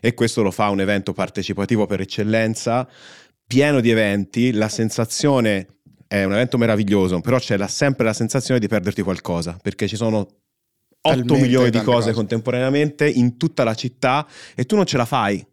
e 0.00 0.14
questo 0.14 0.42
lo 0.42 0.50
fa 0.50 0.70
un 0.70 0.80
evento 0.80 1.12
partecipativo 1.12 1.86
per 1.86 2.00
eccellenza, 2.00 2.86
pieno 3.46 3.80
di 3.80 3.90
eventi, 3.90 4.52
la 4.52 4.68
sensazione 4.68 5.68
è 6.06 6.22
un 6.24 6.32
evento 6.32 6.58
meraviglioso, 6.58 7.20
però 7.20 7.38
c'è 7.38 7.56
la, 7.56 7.66
sempre 7.66 8.04
la 8.04 8.12
sensazione 8.12 8.60
di 8.60 8.68
perderti 8.68 9.00
qualcosa, 9.00 9.58
perché 9.60 9.88
ci 9.88 9.96
sono 9.96 10.43
8 11.06 11.34
milioni 11.34 11.70
di 11.70 11.78
cose, 11.78 11.90
cose 11.90 12.12
contemporaneamente 12.12 13.08
in 13.08 13.36
tutta 13.36 13.64
la 13.64 13.74
città 13.74 14.26
e 14.54 14.64
tu 14.64 14.76
non 14.76 14.86
ce 14.86 14.96
la 14.96 15.04
fai. 15.04 15.44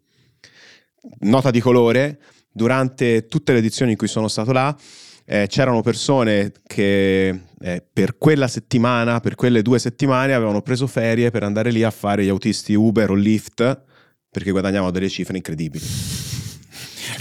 Nota 1.20 1.50
di 1.50 1.60
colore, 1.60 2.18
durante 2.50 3.26
tutte 3.26 3.52
le 3.52 3.58
edizioni 3.58 3.92
in 3.92 3.96
cui 3.96 4.08
sono 4.08 4.28
stato 4.28 4.52
là, 4.52 4.76
eh, 5.24 5.46
c'erano 5.48 5.82
persone 5.82 6.52
che 6.66 7.28
eh, 7.60 7.84
per 7.92 8.18
quella 8.18 8.48
settimana, 8.48 9.20
per 9.20 9.34
quelle 9.34 9.62
due 9.62 9.78
settimane, 9.78 10.34
avevano 10.34 10.62
preso 10.62 10.86
ferie 10.86 11.30
per 11.30 11.42
andare 11.42 11.70
lì 11.70 11.82
a 11.82 11.90
fare 11.90 12.24
gli 12.24 12.28
autisti 12.28 12.74
Uber 12.74 13.10
o 13.10 13.14
Lyft 13.14 13.82
perché 14.30 14.50
guadagnavano 14.50 14.90
delle 14.90 15.10
cifre 15.10 15.36
incredibili. 15.36 15.84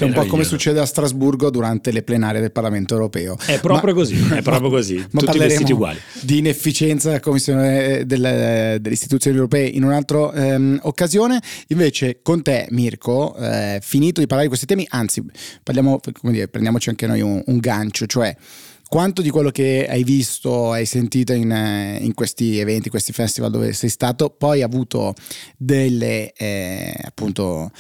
È 0.06 0.08
un 0.08 0.14
po' 0.14 0.26
come 0.26 0.44
succede 0.44 0.80
a 0.80 0.86
Strasburgo 0.86 1.50
durante 1.50 1.92
le 1.92 2.02
plenarie 2.04 2.42
del 2.42 2.52
Parlamento 2.52 2.94
europeo. 2.94 3.38
È 3.38 3.60
proprio 3.60 3.94
ma, 3.94 4.00
così, 4.00 4.16
è 4.34 4.42
proprio 4.44 4.70
così. 4.70 5.06
Ma 5.12 5.22
Tutti 5.22 5.38
vestiti 5.38 5.72
uguali. 5.72 6.00
Di 6.22 6.40
inefficienza 6.40 7.10
della 7.10 7.20
Commissione 7.20 8.06
delle, 8.06 8.78
delle, 8.80 8.94
istituzioni 8.94 9.36
europee 9.36 9.68
in 9.68 9.84
un'altra 9.84 10.34
ehm, 10.34 10.80
occasione. 10.84 11.40
Invece, 11.68 12.20
con 12.22 12.42
te, 12.42 12.68
Mirko, 12.72 13.36
eh, 13.36 13.80
finito 13.82 14.20
di 14.20 14.28
parlare 14.28 14.44
di 14.44 14.48
questi 14.48 14.66
temi, 14.66 14.86
anzi, 14.90 15.24
parliamo, 15.64 16.00
come 16.20 16.34
dire, 16.34 16.48
prendiamoci 16.48 16.90
anche 16.90 17.08
noi 17.08 17.22
un, 17.22 17.42
un 17.46 17.58
gancio, 17.60 18.06
cioè 18.06 18.36
quanto 18.92 19.22
di 19.22 19.30
quello 19.30 19.52
che 19.52 19.88
hai 19.90 20.04
visto, 20.04 20.74
hai 20.74 20.86
sentito 20.86 21.32
in, 21.32 21.50
eh, 21.50 22.00
in 22.02 22.14
questi 22.14 22.60
eventi, 22.60 22.90
questi 22.90 23.14
festival 23.14 23.50
dove 23.50 23.72
sei 23.72 23.88
stato, 23.88 24.32
poi 24.32 24.62
ha 24.62 24.66
avuto 24.66 25.14
delle, 25.56 26.34
eh, 26.34 26.94
appunto, 27.02 27.72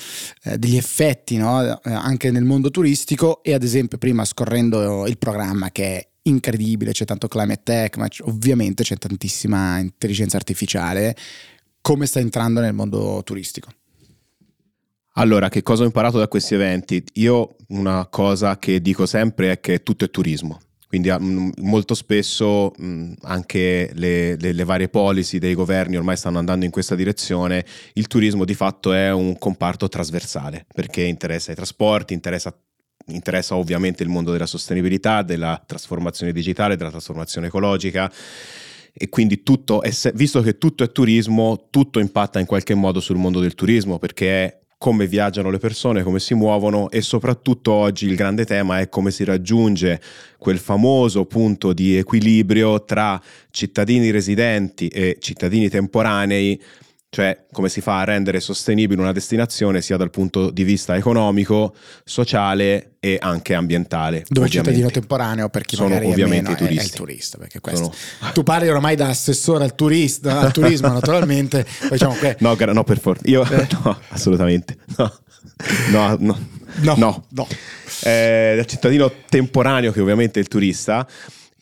eh, 0.43 0.57
degli 0.57 0.77
effetti 0.77 1.35
no? 1.35 1.81
Eh, 1.81 1.91
anche 1.91 2.31
nel 2.31 2.45
mondo 2.45 2.71
turistico 2.71 3.43
e 3.43 3.53
ad 3.53 3.61
esempio 3.61 3.97
prima 3.97 4.23
scorrendo 4.23 5.05
il 5.05 5.17
programma 5.17 5.69
che 5.69 5.83
è 5.83 6.07
incredibile, 6.21 6.93
c'è 6.93 7.03
tanto 7.03 7.27
climate 7.27 7.61
tech, 7.61 7.97
ma 7.97 8.07
ovviamente 8.21 8.83
c'è 8.83 8.95
tantissima 8.95 9.79
intelligenza 9.79 10.37
artificiale, 10.37 11.13
come 11.81 12.05
sta 12.05 12.21
entrando 12.21 12.61
nel 12.61 12.73
mondo 12.73 13.21
turistico? 13.25 13.69
Allora, 15.15 15.49
che 15.49 15.61
cosa 15.61 15.83
ho 15.83 15.87
imparato 15.87 16.17
da 16.17 16.29
questi 16.29 16.53
eventi? 16.53 17.03
Io 17.15 17.57
una 17.67 18.07
cosa 18.09 18.57
che 18.57 18.81
dico 18.81 19.05
sempre 19.05 19.51
è 19.51 19.59
che 19.59 19.83
tutto 19.83 20.05
è 20.05 20.09
turismo 20.09 20.61
quindi 20.91 21.09
mm, 21.09 21.51
molto 21.59 21.93
spesso 21.93 22.73
mm, 22.81 23.13
anche 23.21 23.91
le, 23.93 24.35
le, 24.35 24.51
le, 24.51 24.63
varie 24.65 24.89
policy 24.89 25.37
dei 25.37 25.53
governi 25.53 25.95
ormai 25.95 26.17
stanno 26.17 26.37
andando 26.37 26.65
in 26.65 26.71
questa 26.71 26.95
direzione. 26.95 27.65
Il 27.93 28.07
turismo 28.07 28.43
di 28.43 28.53
fatto 28.53 28.91
è 28.91 29.09
un 29.09 29.37
comparto 29.37 29.87
trasversale 29.87 30.65
perché 30.73 31.03
interessa 31.03 31.53
i 31.53 31.55
trasporti, 31.55 32.13
interessa, 32.13 32.53
interessa 33.05 33.55
ovviamente 33.55 34.03
il 34.03 34.09
mondo 34.09 34.33
della 34.33 34.45
sostenibilità, 34.45 35.21
della 35.21 35.63
trasformazione 35.65 36.33
digitale, 36.33 36.75
della 36.75 36.91
trasformazione 36.91 37.47
ecologica 37.47 38.11
e 38.93 39.07
quindi 39.07 39.43
tutto, 39.43 39.81
visto 40.13 40.41
che 40.41 40.57
tutto 40.57 40.83
è 40.83 40.91
turismo, 40.91 41.67
tutto 41.69 41.99
impatta 41.99 42.41
in 42.41 42.45
qualche 42.45 42.73
modo 42.73 42.99
sul 42.99 43.15
mondo 43.15 43.39
del 43.39 43.55
turismo 43.55 43.97
perché 43.97 44.60
come 44.81 45.05
viaggiano 45.05 45.51
le 45.51 45.59
persone, 45.59 46.01
come 46.01 46.19
si 46.19 46.33
muovono 46.33 46.89
e 46.89 47.01
soprattutto 47.03 47.71
oggi 47.71 48.07
il 48.07 48.15
grande 48.15 48.45
tema 48.45 48.79
è 48.79 48.89
come 48.89 49.11
si 49.11 49.23
raggiunge 49.23 50.01
quel 50.39 50.57
famoso 50.57 51.25
punto 51.25 51.71
di 51.71 51.97
equilibrio 51.97 52.83
tra 52.83 53.21
cittadini 53.51 54.09
residenti 54.09 54.87
e 54.87 55.17
cittadini 55.19 55.69
temporanei 55.69 56.59
cioè 57.13 57.43
come 57.51 57.67
si 57.67 57.81
fa 57.81 57.99
a 57.99 58.03
rendere 58.05 58.39
sostenibile 58.39 59.01
una 59.01 59.11
destinazione 59.11 59.81
sia 59.81 59.97
dal 59.97 60.09
punto 60.09 60.49
di 60.49 60.63
vista 60.63 60.95
economico, 60.95 61.75
sociale 62.05 62.93
e 63.01 63.17
anche 63.19 63.53
ambientale. 63.53 64.23
Dove 64.29 64.45
il 64.45 64.51
cittadino 64.53 64.89
temporaneo 64.89 65.49
per 65.49 65.63
chi 65.63 65.75
sono 65.75 65.89
magari 65.89 66.09
ovviamente 66.09 66.51
è, 66.51 66.61
meno, 66.61 66.69
è, 66.69 66.79
è, 66.79 66.83
il 66.83 66.91
turista, 66.91 67.37
perché 67.37 67.59
questo 67.59 67.93
sono... 68.19 68.31
tu 68.31 68.43
parli 68.43 68.69
ormai 68.69 68.95
da 68.95 69.09
assessore 69.09 69.65
al, 69.65 69.75
turista, 69.75 70.39
al 70.39 70.53
turismo 70.53 70.87
naturalmente, 70.93 71.65
diciamo 71.89 72.13
che... 72.13 72.37
no, 72.39 72.55
no, 72.57 72.83
per 72.85 72.97
forza, 72.97 73.23
io 73.25 73.43
eh. 73.43 73.67
no, 73.83 73.99
assolutamente, 74.07 74.77
no, 74.95 75.13
no, 75.91 76.15
no, 76.17 76.39
no, 76.75 76.95
no. 76.95 77.25
no. 77.27 77.47
Eh, 78.03 78.53
da 78.55 78.63
cittadino 78.63 79.11
temporaneo 79.27 79.91
che 79.91 79.99
ovviamente 79.99 80.39
è 80.39 80.41
il 80.41 80.47
turista. 80.47 81.05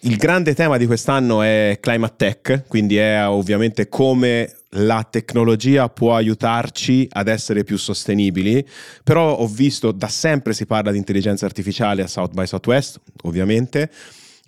Il 0.03 0.15
grande 0.15 0.53
tema 0.53 0.77
di 0.77 0.85
quest'anno 0.85 1.41
è 1.41 1.79
climate 1.81 2.13
tech, 2.15 2.63
quindi 2.67 2.97
è 2.97 3.27
ovviamente 3.27 3.89
come 3.89 4.53
la 4.73 5.07
tecnologia 5.09 5.89
può 5.89 6.15
aiutarci 6.15 7.07
ad 7.11 7.27
essere 7.27 7.63
più 7.63 7.77
sostenibili, 7.77 8.65
però 9.03 9.35
ho 9.35 9.47
visto 9.47 9.91
da 9.91 10.07
sempre 10.07 10.53
si 10.53 10.65
parla 10.65 10.91
di 10.91 10.97
intelligenza 10.97 11.45
artificiale 11.45 12.03
a 12.03 12.07
South 12.07 12.33
by 12.33 12.45
Southwest, 12.45 12.99
ovviamente. 13.23 13.89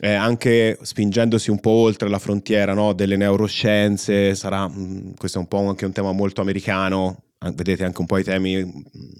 Eh, 0.03 0.13
anche 0.13 0.79
spingendosi 0.81 1.51
un 1.51 1.59
po' 1.59 1.69
oltre 1.69 2.09
la 2.09 2.17
frontiera 2.17 2.73
no, 2.73 2.93
delle 2.93 3.15
neuroscienze, 3.17 4.33
sarà, 4.33 4.67
mm, 4.67 5.11
questo 5.17 5.37
è 5.37 5.41
un 5.41 5.47
po' 5.47 5.67
anche 5.67 5.85
un 5.85 5.91
tema 5.91 6.11
molto 6.11 6.41
americano, 6.41 7.23
vedete 7.53 7.83
anche 7.83 8.01
un 8.01 8.07
po' 8.07 8.17
i 8.17 8.23
temi 8.23 8.63
mm, 8.63 8.69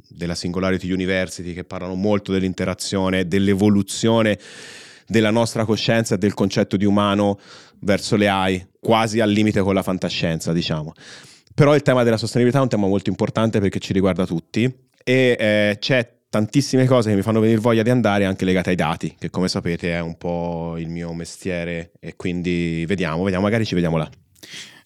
della 0.10 0.34
Singularity 0.34 0.92
University 0.92 1.54
che 1.54 1.64
parlano 1.64 1.94
molto 1.94 2.32
dell'interazione, 2.32 3.28
dell'evoluzione 3.28 4.40
della 5.08 5.32
nostra 5.32 5.66
coscienza 5.66 6.16
e 6.16 6.18
del 6.18 6.34
concetto 6.34 6.78
di 6.78 6.86
umano 6.86 7.40
verso 7.80 8.16
le 8.16 8.28
AI, 8.28 8.66
quasi 8.80 9.20
al 9.20 9.30
limite 9.30 9.62
con 9.62 9.74
la 9.74 9.84
fantascienza, 9.84 10.54
diciamo. 10.54 10.94
Però 11.54 11.76
il 11.76 11.82
tema 11.82 12.04
della 12.04 12.18
sostenibilità 12.18 12.60
è 12.60 12.64
un 12.64 12.70
tema 12.70 12.88
molto 12.88 13.10
importante 13.10 13.60
perché 13.60 13.80
ci 13.80 13.94
riguarda 13.94 14.26
tutti 14.26 14.64
e 15.04 15.36
eh, 15.40 15.78
c'è 15.80 16.20
tantissime 16.30 16.86
cose 16.86 17.10
che 17.10 17.16
mi 17.16 17.22
fanno 17.22 17.42
venire 17.42 17.60
voglia 17.60 17.84
di 17.84 17.90
andare 17.90 18.26
anche 18.26 18.46
legate 18.46 18.70
ai 18.70 18.76
dati, 18.78 19.16
che 19.20 19.30
come 19.30 19.50
sapete 19.50 19.92
è 19.92 20.00
un 20.00 20.18
po' 20.18 20.76
il 20.78 20.88
mio 20.88 21.12
mestiere 21.14 21.92
e 22.00 22.16
quindi 22.16 22.86
vediamo, 22.88 23.24
vediamo, 23.24 23.44
magari 23.44 23.66
ci 23.66 23.76
vediamo 23.76 23.98
là. 23.98 24.10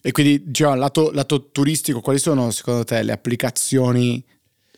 E 0.02 0.10
quindi, 0.10 0.42
diciamo, 0.44 0.74
lato, 0.74 1.10
lato 1.12 1.50
turistico, 1.50 2.00
quali 2.00 2.18
sono 2.18 2.50
secondo 2.50 2.84
te 2.84 3.02
le 3.02 3.12
applicazioni 3.12 4.24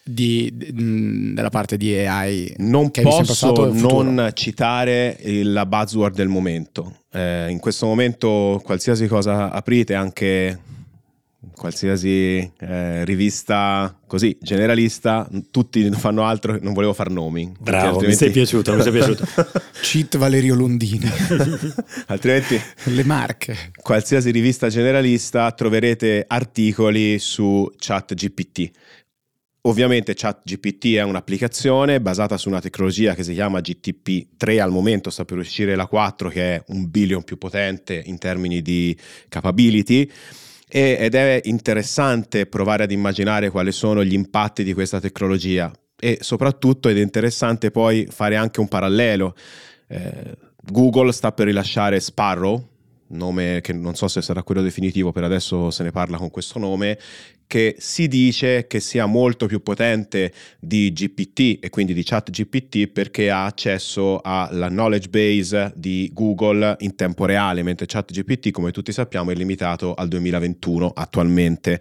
di, 0.09 0.51
di, 0.55 1.35
della 1.35 1.51
parte 1.51 1.77
di 1.77 1.95
AI. 1.95 2.55
Non 2.59 2.91
posso 2.91 3.71
non 3.73 4.31
citare 4.35 5.19
la 5.43 5.67
buzzword 5.67 6.15
del 6.15 6.29
momento. 6.29 7.01
Eh, 7.13 7.49
in 7.51 7.59
questo 7.59 7.87
momento 7.87 8.61
qualsiasi 8.65 9.07
cosa 9.07 9.51
aprite, 9.51 9.95
anche 9.95 10.59
qualsiasi 11.55 12.51
eh, 12.59 13.05
rivista 13.05 13.95
così 14.07 14.37
generalista, 14.41 15.29
tutti 15.51 15.91
fanno 15.91 16.25
altro, 16.25 16.59
non 16.61 16.73
volevo 16.73 16.95
far 16.95 17.11
nomi. 17.11 17.53
Bravo, 17.59 17.99
altrimenti... 17.99 18.07
mi 18.07 18.15
sei 18.15 18.31
piaciuto, 18.31 18.75
mi 18.75 18.83
sei 18.83 18.93
piaciuto. 18.93 19.25
Cheat 19.83 20.17
Valerio 20.17 20.55
Londini. 20.55 21.09
altrimenti 22.07 22.59
le 22.85 23.05
marche. 23.05 23.57
Qualsiasi 23.77 24.31
rivista 24.31 24.69
generalista 24.69 25.51
troverete 25.53 26.25
articoli 26.27 27.19
su 27.19 27.71
chat 27.77 28.15
GPT 28.15 28.71
Ovviamente 29.69 30.15
ChatGPT 30.15 30.95
è 30.95 31.03
un'applicazione 31.03 32.01
basata 32.01 32.39
su 32.39 32.49
una 32.49 32.59
tecnologia 32.59 33.15
che 33.15 33.23
si 33.23 33.35
chiama 33.35 33.59
GTP3 33.59 34.61
al 34.61 34.71
momento, 34.71 35.11
sta 35.11 35.27
per 35.27 35.37
uscire 35.37 35.77
la 35.77 35.87
4 35.87 36.31
che 36.31 36.55
è 36.55 36.65
un 36.69 36.89
billion 36.89 37.23
più 37.23 37.37
potente 37.37 38.03
in 38.07 38.17
termini 38.17 38.63
di 38.63 38.97
capability 39.29 40.11
ed 40.67 41.15
è 41.15 41.43
interessante 41.45 42.47
provare 42.47 42.85
ad 42.85 42.93
immaginare 42.93 43.51
quali 43.51 43.71
sono 43.71 44.03
gli 44.03 44.15
impatti 44.15 44.65
di 44.65 44.73
questa 44.73 45.01
tecnologia. 45.01 45.71
e 46.01 46.19
soprattutto 46.23 46.89
ed 46.89 46.97
è 46.97 47.03
interessante 47.03 47.71
poi 47.71 48.07
fare 48.09 48.37
anche 48.37 48.61
un 48.61 48.69
parallelo. 48.69 49.35
Eh, 49.87 50.35
Google 50.63 51.13
sta 51.13 51.33
per 51.33 51.47
rilasciare 51.47 52.01
Sparrow, 52.01 52.67
nome 53.09 53.61
che 53.61 53.73
non 53.73 53.95
so 53.95 54.09
se 54.09 54.23
sarà 54.23 54.43
quello 54.43 54.63
definitivo, 54.63 55.13
per 55.13 55.25
adesso 55.25 55.71
se 55.71 55.83
ne 55.83 55.91
parla 55.91 56.17
con 56.17 56.31
questo 56.31 56.59
nome, 56.59 56.99
che 57.49 57.77
si 57.79 58.07
dice 58.07 58.69
che 58.69 58.79
sia 58.79 59.07
molto 59.07 59.47
più 59.47 59.61
potente 59.63 60.33
di 60.61 60.93
GPT 60.93 61.59
e 61.65 61.71
quindi 61.71 61.95
di 61.95 62.05
chat 62.05 62.31
GPT 62.31 62.87
perché 62.87 63.31
ha 63.31 63.47
accesso 63.47 64.21
alla 64.23 64.69
knowledge 64.69 65.09
base 65.09 65.73
di 65.75 66.11
Google 66.13 66.77
in 66.81 66.95
tempo 66.95 67.25
reale, 67.25 67.65
mentre 67.65 67.87
chat 67.87 68.13
GPT, 68.13 68.51
come 68.51 68.71
tutti 68.71 68.93
sappiamo, 68.93 69.31
è 69.33 69.35
limitato 69.35 69.95
al 69.95 70.09
2021 70.09 70.93
attualmente. 70.95 71.81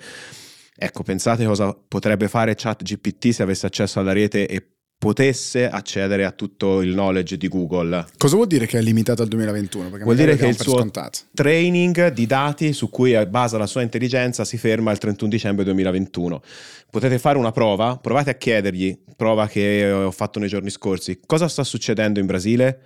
Ecco, 0.75 1.03
pensate 1.03 1.45
cosa 1.45 1.77
potrebbe 1.87 2.27
fare 2.27 2.55
chat 2.55 2.81
GPT 2.83 3.29
se 3.29 3.43
avesse 3.43 3.65
accesso 3.65 3.99
alla 3.99 4.13
rete 4.13 4.47
e 4.47 4.65
potesse 4.97 5.69
accedere 5.69 6.25
a 6.25 6.31
tutto 6.31 6.81
il 6.81 6.93
knowledge 6.93 7.37
di 7.37 7.47
Google. 7.47 8.07
Cosa 8.17 8.35
vuol 8.35 8.47
dire 8.47 8.65
che 8.65 8.79
è 8.79 8.81
limitato 8.81 9.21
al 9.21 9.27
2021? 9.27 9.89
Perché 9.89 10.03
vuol 10.03 10.15
dire 10.15 10.35
che 10.35 10.47
il 10.47 10.59
suo 10.59 10.77
scontato. 10.77 11.19
training 11.33 12.11
di 12.11 12.25
dati 12.25 12.73
su 12.73 12.89
cui 12.89 13.15
basa 13.27 13.57
la 13.57 13.67
sua 13.67 13.83
intelligenza 13.83 14.43
si 14.43 14.57
ferma 14.57 14.91
il 14.91 14.97
31 14.97 15.29
dicembre 15.29 15.63
2021. 15.65 16.41
Potete 16.89 17.19
fare 17.19 17.37
una 17.37 17.51
prova, 17.51 17.97
provate 17.97 18.31
a 18.31 18.35
chiedergli, 18.35 18.97
prova 19.15 19.47
che 19.47 19.89
ho 19.91 20.11
fatto 20.11 20.39
nei 20.39 20.49
giorni 20.49 20.69
scorsi, 20.69 21.19
cosa 21.25 21.47
sta 21.47 21.63
succedendo 21.63 22.19
in 22.19 22.25
Brasile? 22.25 22.79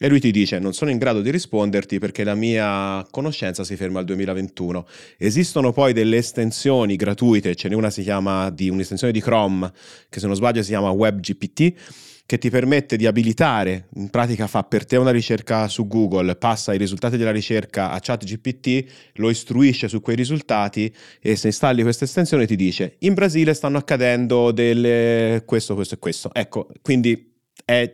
E 0.00 0.08
lui 0.08 0.20
ti 0.20 0.30
dice: 0.30 0.58
Non 0.60 0.72
sono 0.72 0.90
in 0.90 0.98
grado 0.98 1.20
di 1.20 1.30
risponderti 1.30 1.98
perché 1.98 2.22
la 2.22 2.36
mia 2.36 3.04
conoscenza 3.10 3.64
si 3.64 3.74
ferma 3.74 3.98
al 3.98 4.04
2021. 4.04 4.86
Esistono 5.16 5.72
poi 5.72 5.92
delle 5.92 6.18
estensioni 6.18 6.94
gratuite, 6.94 7.56
ce 7.56 7.68
n'è 7.68 7.74
una 7.74 7.90
si 7.90 8.02
chiama 8.02 8.50
di 8.50 8.68
un'estensione 8.68 9.12
di 9.12 9.20
Chrome, 9.20 9.70
che 10.08 10.20
se 10.20 10.26
non 10.26 10.36
sbaglio 10.36 10.62
si 10.62 10.68
chiama 10.68 10.90
WebGPT, 10.90 11.74
che 12.28 12.38
ti 12.38 12.50
permette 12.50 12.96
di 12.96 13.06
abilitare, 13.06 13.88
in 13.94 14.10
pratica 14.10 14.46
fa 14.46 14.62
per 14.62 14.84
te 14.84 14.96
una 14.96 15.10
ricerca 15.10 15.66
su 15.66 15.88
Google, 15.88 16.36
passa 16.36 16.74
i 16.74 16.78
risultati 16.78 17.16
della 17.16 17.32
ricerca 17.32 17.90
a 17.90 17.98
ChatGPT, 17.98 18.84
lo 19.14 19.30
istruisce 19.30 19.88
su 19.88 20.00
quei 20.02 20.14
risultati 20.14 20.94
e 21.20 21.36
se 21.36 21.46
installi 21.48 21.82
questa 21.82 22.04
estensione 22.04 22.46
ti 22.46 22.54
dice 22.54 22.96
in 22.98 23.14
Brasile 23.14 23.54
stanno 23.54 23.78
accadendo 23.78 24.52
delle 24.52 25.42
questo, 25.46 25.74
questo 25.74 25.94
e 25.94 25.98
questo. 25.98 26.30
Ecco, 26.34 26.68
quindi 26.82 27.34
è 27.64 27.90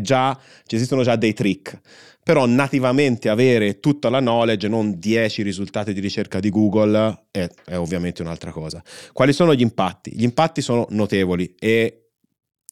già, 0.00 0.38
ci 0.66 0.76
esistono 0.76 1.02
già 1.02 1.16
dei 1.16 1.32
trick. 1.32 1.80
Però 2.24 2.46
nativamente 2.46 3.28
avere 3.28 3.80
tutta 3.80 4.08
la 4.08 4.20
knowledge, 4.20 4.68
non 4.68 4.98
10 4.98 5.42
risultati 5.42 5.92
di 5.92 5.98
ricerca 5.98 6.38
di 6.38 6.50
Google, 6.50 7.24
è, 7.32 7.48
è 7.64 7.76
ovviamente 7.76 8.22
un'altra 8.22 8.52
cosa. 8.52 8.82
Quali 9.12 9.32
sono 9.32 9.54
gli 9.54 9.60
impatti? 9.60 10.12
Gli 10.14 10.22
impatti 10.22 10.60
sono 10.62 10.86
notevoli 10.90 11.54
e 11.58 12.10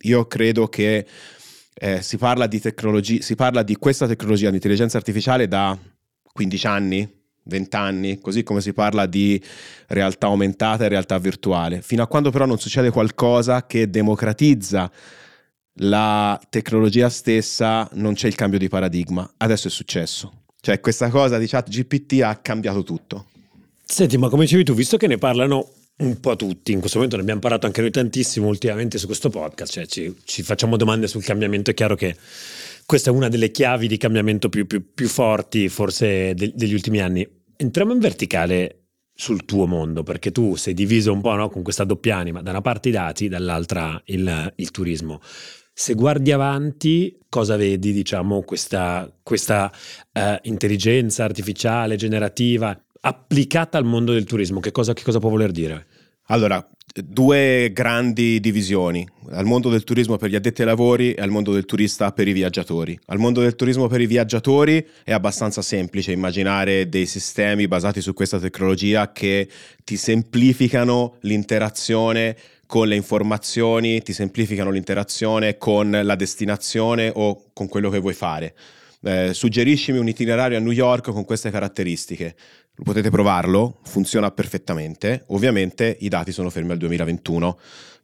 io 0.02 0.26
credo 0.26 0.68
che 0.68 1.04
eh, 1.74 2.02
si 2.02 2.16
parla 2.16 2.46
di 2.46 2.61
tecnologia, 2.61 3.20
si 3.22 3.35
parla 3.35 3.62
di 3.62 3.76
questa 3.76 4.06
tecnologia 4.06 4.50
di 4.50 4.56
intelligenza 4.56 4.96
artificiale 4.98 5.48
da 5.48 5.76
15 6.33 6.66
anni, 6.66 7.22
20 7.44 7.76
anni, 7.76 8.18
così 8.20 8.42
come 8.42 8.61
si 8.61 8.72
parla 8.72 9.06
di 9.06 9.42
realtà 9.88 10.26
aumentata 10.26 10.85
e 10.85 10.88
realtà 10.88 11.18
virtuale, 11.18 11.83
fino 11.83 12.02
a 12.02 12.06
quando 12.06 12.30
però 12.30 12.46
non 12.46 12.59
succede 12.59 12.90
qualcosa 12.90 13.66
che 13.66 13.90
democratizza 13.90 14.90
la 15.74 16.40
tecnologia 16.48 17.09
stessa 17.09 17.88
non 17.92 18.14
c'è 18.14 18.26
il 18.26 18.35
cambio 18.35 18.59
di 18.59 18.68
paradigma. 18.68 19.30
Adesso 19.37 19.68
è 19.68 19.70
successo. 19.70 20.42
Cioè 20.61 20.80
questa 20.80 21.09
cosa 21.09 21.38
di 21.38 21.46
chat 21.46 21.68
GPT 21.68 22.20
ha 22.22 22.37
cambiato 22.37 22.83
tutto. 22.83 23.26
Senti, 23.85 24.18
ma 24.18 24.28
come 24.28 24.44
dicevi 24.44 24.64
tu, 24.64 24.74
visto 24.74 24.96
che 24.96 25.06
ne 25.06 25.18
parlano 25.18 25.68
un 26.00 26.20
po' 26.20 26.37
tutti, 26.37 26.72
in 26.72 26.80
questo 26.80 26.96
momento 26.96 27.16
ne 27.16 27.22
abbiamo 27.22 27.40
parlato 27.40 27.66
anche 27.66 27.80
noi 27.80 27.90
tantissimo 27.90 28.46
ultimamente 28.46 28.98
su 28.98 29.06
questo 29.06 29.28
podcast, 29.28 29.72
cioè 29.72 29.87
ci, 29.87 30.14
ci 30.24 30.42
facciamo 30.42 30.76
domande 30.76 31.06
sul 31.06 31.22
cambiamento, 31.22 31.70
è 31.70 31.74
chiaro 31.74 31.94
che 31.94 32.16
questa 32.87 33.11
è 33.11 33.12
una 33.12 33.28
delle 33.28 33.50
chiavi 33.50 33.87
di 33.87 33.96
cambiamento 33.96 34.48
più, 34.48 34.66
più, 34.66 34.94
più 34.94 35.09
forti 35.09 35.68
forse 35.68 36.35
de, 36.35 36.52
degli 36.54 36.72
ultimi 36.72 37.00
anni. 37.00 37.28
Entriamo 37.56 37.92
in 37.92 37.98
verticale 37.98 38.76
sul 39.12 39.44
tuo 39.44 39.66
mondo, 39.66 40.02
perché 40.02 40.33
tu 40.33 40.56
sei 40.56 40.72
diviso 40.72 41.12
un 41.12 41.20
po' 41.20 41.35
no, 41.35 41.50
con 41.50 41.62
questa 41.62 41.85
doppia 41.85 42.16
anima, 42.16 42.40
da 42.40 42.50
una 42.50 42.62
parte 42.62 42.88
i 42.88 42.92
dati, 42.92 43.28
dall'altra 43.28 44.00
il, 44.06 44.52
il 44.56 44.70
turismo. 44.70 45.20
Se 45.81 45.95
guardi 45.95 46.31
avanti, 46.31 47.16
cosa 47.31 47.57
vedi, 47.57 47.95
diciamo, 47.95 48.43
questa, 48.43 49.11
questa 49.23 49.73
uh, 50.12 50.21
intelligenza 50.43 51.25
artificiale, 51.25 51.97
generativa, 51.97 52.79
applicata 53.01 53.79
al 53.79 53.87
mondo 53.87 54.12
del 54.12 54.25
turismo? 54.25 54.61
Che 54.61 54.73
cosa, 54.73 54.93
che 54.93 55.03
cosa 55.03 55.21
può 55.21 55.31
voler 55.31 55.53
dire? 55.53 55.87
Allora, 56.27 56.64
due 57.03 57.71
grandi 57.73 58.40
divisioni, 58.40 59.09
al 59.31 59.47
mondo 59.47 59.71
del 59.71 59.83
turismo 59.85 60.19
per 60.19 60.29
gli 60.29 60.35
addetti 60.35 60.61
ai 60.61 60.66
lavori 60.66 61.14
e 61.14 61.23
al 61.23 61.31
mondo 61.31 61.55
del 61.55 61.64
turista 61.64 62.12
per 62.12 62.29
i 62.29 62.35
viaggiatori. 62.35 63.01
Al 63.07 63.19
mondo 63.19 63.40
del 63.40 63.55
turismo 63.55 63.87
per 63.87 64.03
i 64.03 64.07
viaggiatori 64.07 64.87
è 65.03 65.12
abbastanza 65.12 65.62
semplice 65.62 66.12
immaginare 66.12 66.90
dei 66.90 67.07
sistemi 67.07 67.66
basati 67.66 68.03
su 68.03 68.12
questa 68.12 68.38
tecnologia 68.38 69.12
che 69.12 69.49
ti 69.83 69.97
semplificano 69.97 71.16
l'interazione 71.21 72.37
con 72.70 72.87
le 72.87 72.94
informazioni, 72.94 74.00
ti 74.00 74.12
semplificano 74.12 74.70
l'interazione 74.70 75.59
con 75.59 75.90
la 75.90 76.14
destinazione 76.14 77.11
o 77.12 77.50
con 77.52 77.66
quello 77.66 77.90
che 77.90 77.98
vuoi 77.98 78.14
fare. 78.14 78.54
Eh, 79.02 79.35
suggeriscimi 79.35 79.98
un 79.98 80.06
itinerario 80.06 80.56
a 80.56 80.61
New 80.61 80.70
York 80.70 81.11
con 81.11 81.24
queste 81.24 81.50
caratteristiche. 81.50 82.37
Potete 82.80 83.11
provarlo, 83.11 83.80
funziona 83.83 84.30
perfettamente. 84.30 85.24
Ovviamente 85.30 85.96
i 85.98 86.09
dati 86.09 86.30
sono 86.30 86.48
fermi 86.48 86.70
al 86.70 86.78
2021, 86.78 87.59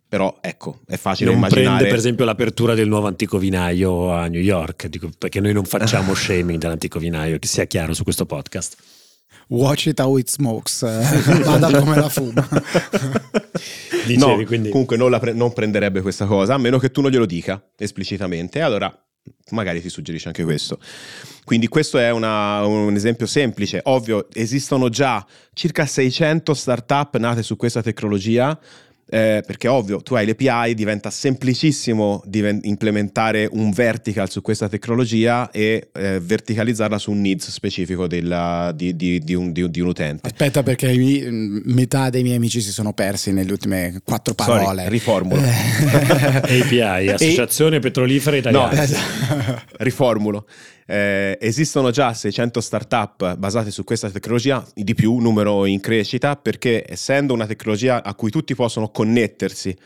però 0.08 0.36
ecco, 0.40 0.80
è 0.84 0.96
facile 0.96 1.30
non 1.30 1.38
immaginare. 1.38 1.66
prende 1.68 1.88
per 1.88 1.98
esempio 1.98 2.24
l'apertura 2.24 2.74
del 2.74 2.88
nuovo 2.88 3.06
antico 3.06 3.38
vinaio 3.38 4.10
a 4.10 4.26
New 4.26 4.42
York, 4.42 4.88
dico, 4.88 5.10
perché 5.16 5.38
noi 5.38 5.52
non 5.52 5.64
facciamo 5.64 6.12
shaming 6.12 6.58
dell'antico 6.58 6.98
vinaio, 6.98 7.38
che 7.38 7.46
sia 7.46 7.66
chiaro 7.66 7.94
su 7.94 8.02
questo 8.02 8.26
podcast. 8.26 8.76
Watch 9.48 9.86
it 9.86 10.00
how 10.00 10.18
it 10.18 10.28
smokes, 10.28 10.80
vada 11.44 11.78
come 11.78 11.94
la 11.94 12.08
fuma. 12.08 12.46
Dicevi, 14.06 14.16
no, 14.16 14.44
quindi... 14.44 14.70
comunque 14.70 14.96
non, 14.96 15.16
pre- 15.20 15.32
non, 15.32 15.52
prenderebbe 15.52 16.00
questa 16.00 16.26
cosa, 16.26 16.54
a 16.54 16.58
meno 16.58 16.78
che 16.78 16.90
tu 16.90 17.00
non 17.00 17.10
glielo 17.10 17.26
dica 17.26 17.62
esplicitamente. 17.76 18.60
Allora, 18.60 18.92
magari 19.50 19.80
ti 19.80 19.88
suggerisce 19.88 20.28
anche 20.28 20.42
questo. 20.42 20.78
Quindi 21.44 21.68
questo 21.68 21.98
è 21.98 22.10
una, 22.10 22.64
un 22.66 22.94
esempio 22.94 23.26
semplice. 23.26 23.80
Ovvio, 23.84 24.26
esistono 24.32 24.88
già 24.88 25.24
circa 25.52 25.86
600 25.86 26.52
startup 26.52 27.16
nate 27.16 27.42
su 27.44 27.56
questa 27.56 27.82
tecnologia 27.82 28.58
eh, 29.08 29.42
perché 29.46 29.68
ovvio, 29.68 30.02
tu 30.02 30.14
hai 30.14 30.26
l'API, 30.26 30.74
diventa 30.74 31.10
semplicissimo 31.10 32.22
diven- 32.26 32.60
implementare 32.62 33.48
un 33.50 33.70
vertical 33.70 34.28
su 34.28 34.42
questa 34.42 34.68
tecnologia 34.68 35.50
e 35.52 35.88
eh, 35.92 36.18
verticalizzarla 36.20 36.98
su 36.98 37.12
un 37.12 37.20
needs 37.20 37.50
specifico 37.50 38.08
della, 38.08 38.72
di, 38.74 38.96
di, 38.96 39.20
di, 39.20 39.34
un, 39.34 39.52
di, 39.52 39.62
un, 39.62 39.86
utente. 39.86 40.26
Aspetta, 40.26 40.64
perché 40.64 40.92
mi, 40.96 41.22
metà 41.66 42.10
dei 42.10 42.22
miei 42.22 42.36
amici 42.36 42.60
si 42.60 42.72
sono 42.72 42.92
persi 42.92 43.32
nelle 43.32 43.52
ultime 43.52 44.00
quattro 44.04 44.34
parole. 44.34 44.64
Sorry, 44.64 44.88
riformulo. 44.88 45.40
API, 46.42 47.08
Associazione 47.14 47.76
e... 47.76 47.80
Petrolifera 47.80 48.36
Italiana. 48.36 48.84
No, 48.84 49.62
riformulo. 49.78 50.46
Eh, 50.88 51.36
esistono 51.40 51.90
già 51.90 52.14
600 52.14 52.60
startup 52.60 53.36
basate 53.36 53.72
su 53.72 53.82
questa 53.82 54.08
tecnologia, 54.08 54.64
di 54.74 54.94
più, 54.94 55.18
numero 55.18 55.66
in 55.66 55.80
crescita, 55.80 56.36
perché 56.36 56.84
essendo 56.86 57.34
una 57.34 57.46
tecnologia 57.46 58.02
a 58.04 58.14
cui 58.14 58.30
tutti 58.30 58.54
possono 58.54 58.90
connettersi 58.90 59.76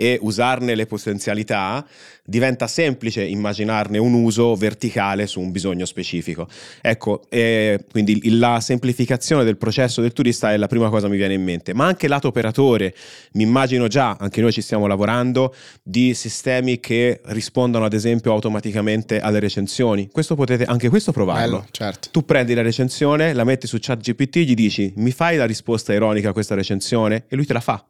e 0.00 0.16
usarne 0.22 0.76
le 0.76 0.86
potenzialità, 0.86 1.84
diventa 2.24 2.68
semplice 2.68 3.24
immaginarne 3.24 3.98
un 3.98 4.12
uso 4.12 4.54
verticale 4.54 5.26
su 5.26 5.40
un 5.40 5.50
bisogno 5.50 5.84
specifico. 5.86 6.46
Ecco, 6.80 7.22
eh, 7.28 7.84
quindi 7.90 8.20
la 8.38 8.60
semplificazione 8.60 9.42
del 9.42 9.56
processo 9.56 10.00
del 10.00 10.12
turista 10.12 10.52
è 10.52 10.56
la 10.56 10.68
prima 10.68 10.88
cosa 10.88 11.06
che 11.06 11.12
mi 11.12 11.18
viene 11.18 11.34
in 11.34 11.42
mente, 11.42 11.74
ma 11.74 11.86
anche 11.86 12.06
lato 12.06 12.28
operatore, 12.28 12.94
mi 13.32 13.42
immagino 13.42 13.88
già, 13.88 14.16
anche 14.20 14.40
noi 14.40 14.52
ci 14.52 14.60
stiamo 14.60 14.86
lavorando, 14.86 15.52
di 15.82 16.14
sistemi 16.14 16.78
che 16.78 17.20
rispondono 17.24 17.84
ad 17.84 17.92
esempio 17.92 18.30
automaticamente 18.30 19.18
alle 19.18 19.40
recensioni. 19.40 20.08
Questo 20.12 20.36
potete 20.36 20.62
anche 20.64 20.88
questo 20.90 21.10
provarlo. 21.10 21.56
Bello, 21.56 21.66
certo. 21.72 22.10
Tu 22.12 22.24
prendi 22.24 22.54
la 22.54 22.62
recensione, 22.62 23.32
la 23.32 23.42
metti 23.42 23.66
su 23.66 23.78
ChatGPT, 23.80 24.36
gli 24.38 24.54
dici 24.54 24.92
mi 24.96 25.10
fai 25.10 25.36
la 25.36 25.44
risposta 25.44 25.92
ironica 25.92 26.28
a 26.28 26.32
questa 26.32 26.54
recensione 26.54 27.24
e 27.26 27.34
lui 27.34 27.46
te 27.46 27.52
la 27.52 27.60
fa 27.60 27.84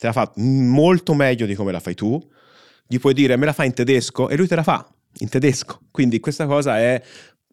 te 0.00 0.06
la 0.06 0.12
fa 0.14 0.32
molto 0.36 1.12
meglio 1.12 1.44
di 1.44 1.54
come 1.54 1.72
la 1.72 1.78
fai 1.78 1.94
tu, 1.94 2.18
gli 2.86 2.98
puoi 2.98 3.12
dire 3.12 3.36
me 3.36 3.44
la 3.44 3.52
fai 3.52 3.66
in 3.66 3.74
tedesco 3.74 4.30
e 4.30 4.36
lui 4.36 4.46
te 4.46 4.54
la 4.54 4.62
fa 4.62 4.88
in 5.18 5.28
tedesco. 5.28 5.78
Quindi 5.90 6.20
questa 6.20 6.46
cosa 6.46 6.78
è 6.78 7.02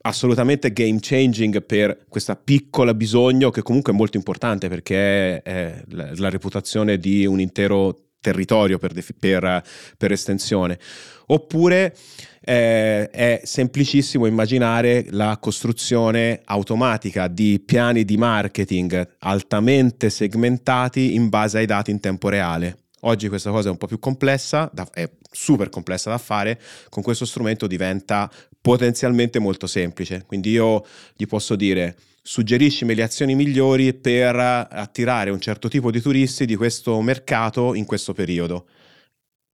assolutamente 0.03 0.71
game 0.71 0.99
changing 1.01 1.61
per 1.63 2.05
questa 2.07 2.37
piccola 2.37 2.93
bisogno 2.93 3.49
che 3.49 3.61
comunque 3.63 3.91
è 3.91 3.95
molto 3.95 4.15
importante 4.15 4.69
perché 4.69 5.41
è 5.41 5.83
la 5.89 6.29
reputazione 6.29 6.97
di 6.97 7.25
un 7.25 7.41
intero 7.41 8.06
territorio 8.19 8.77
per, 8.77 8.93
per, 9.19 9.63
per 9.97 10.11
estensione. 10.11 10.79
Oppure 11.27 11.95
eh, 12.41 13.09
è 13.09 13.41
semplicissimo 13.43 14.25
immaginare 14.25 15.05
la 15.09 15.37
costruzione 15.37 16.41
automatica 16.45 17.27
di 17.27 17.61
piani 17.63 18.05
di 18.05 18.15
marketing 18.15 19.15
altamente 19.19 20.09
segmentati 20.09 21.13
in 21.15 21.27
base 21.27 21.57
ai 21.57 21.65
dati 21.65 21.91
in 21.91 21.99
tempo 21.99 22.29
reale. 22.29 22.77
Oggi 23.01 23.27
questa 23.27 23.51
cosa 23.51 23.67
è 23.67 23.71
un 23.71 23.77
po' 23.77 23.87
più 23.87 23.99
complessa, 23.99 24.69
da, 24.73 24.87
è 24.93 25.09
super 25.29 25.69
complessa 25.69 26.09
da 26.09 26.17
fare, 26.17 26.59
con 26.89 27.03
questo 27.03 27.25
strumento 27.25 27.67
diventa 27.67 28.31
potenzialmente 28.59 29.39
molto 29.39 29.67
semplice. 29.67 30.23
Quindi 30.25 30.51
io 30.51 30.85
gli 31.15 31.27
posso 31.27 31.55
dire 31.55 31.95
suggeriscimi 32.27 32.93
le 32.93 33.03
azioni 33.03 33.35
migliori 33.35 33.93
per 33.93 34.35
attirare 34.35 35.29
un 35.29 35.39
certo 35.39 35.69
tipo 35.69 35.91
di 35.91 36.01
turisti 36.01 36.45
di 36.45 36.57
questo 36.57 36.99
mercato 36.99 37.73
in 37.73 37.85
questo 37.85 38.13
periodo. 38.13 38.67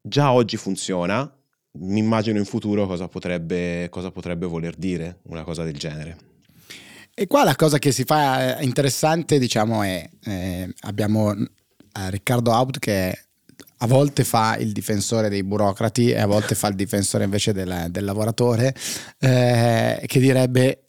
Già 0.02 0.32
oggi 0.32 0.58
funziona, 0.58 1.32
mi 1.74 2.00
immagino 2.00 2.40
in 2.40 2.46
futuro 2.46 2.88
cosa 2.88 3.08
potrebbe, 3.08 3.90
cosa 3.92 4.10
potrebbe 4.10 4.48
voler 4.48 4.74
dire 4.76 5.20
una 5.28 5.44
cosa 5.44 5.64
del 5.64 5.78
genere. 5.78 6.18
E 7.14 7.28
qua 7.28 7.44
la 7.44 7.56
cosa 7.56 7.78
che 7.78 7.92
si 7.92 8.06
fa 8.06 8.58
eh, 8.58 8.64
interessante, 8.64 9.38
diciamo, 9.38 9.84
è 9.84 10.10
eh, 10.24 10.74
abbiamo 10.82 11.32
eh, 11.32 11.46
Riccardo 12.10 12.50
Out 12.50 12.80
che 12.80 13.26
a 13.78 13.86
volte 13.86 14.24
fa 14.24 14.58
il 14.58 14.72
difensore 14.72 15.30
dei 15.30 15.44
burocrati 15.44 16.10
e 16.10 16.20
a 16.20 16.26
volte 16.26 16.56
fa 16.56 16.70
il 16.70 16.76
difensore 16.76 17.24
invece 17.24 17.54
del, 17.54 17.86
del 17.92 18.04
lavoratore, 18.04 18.74
eh, 19.20 20.04
che 20.08 20.20
direbbe 20.20 20.83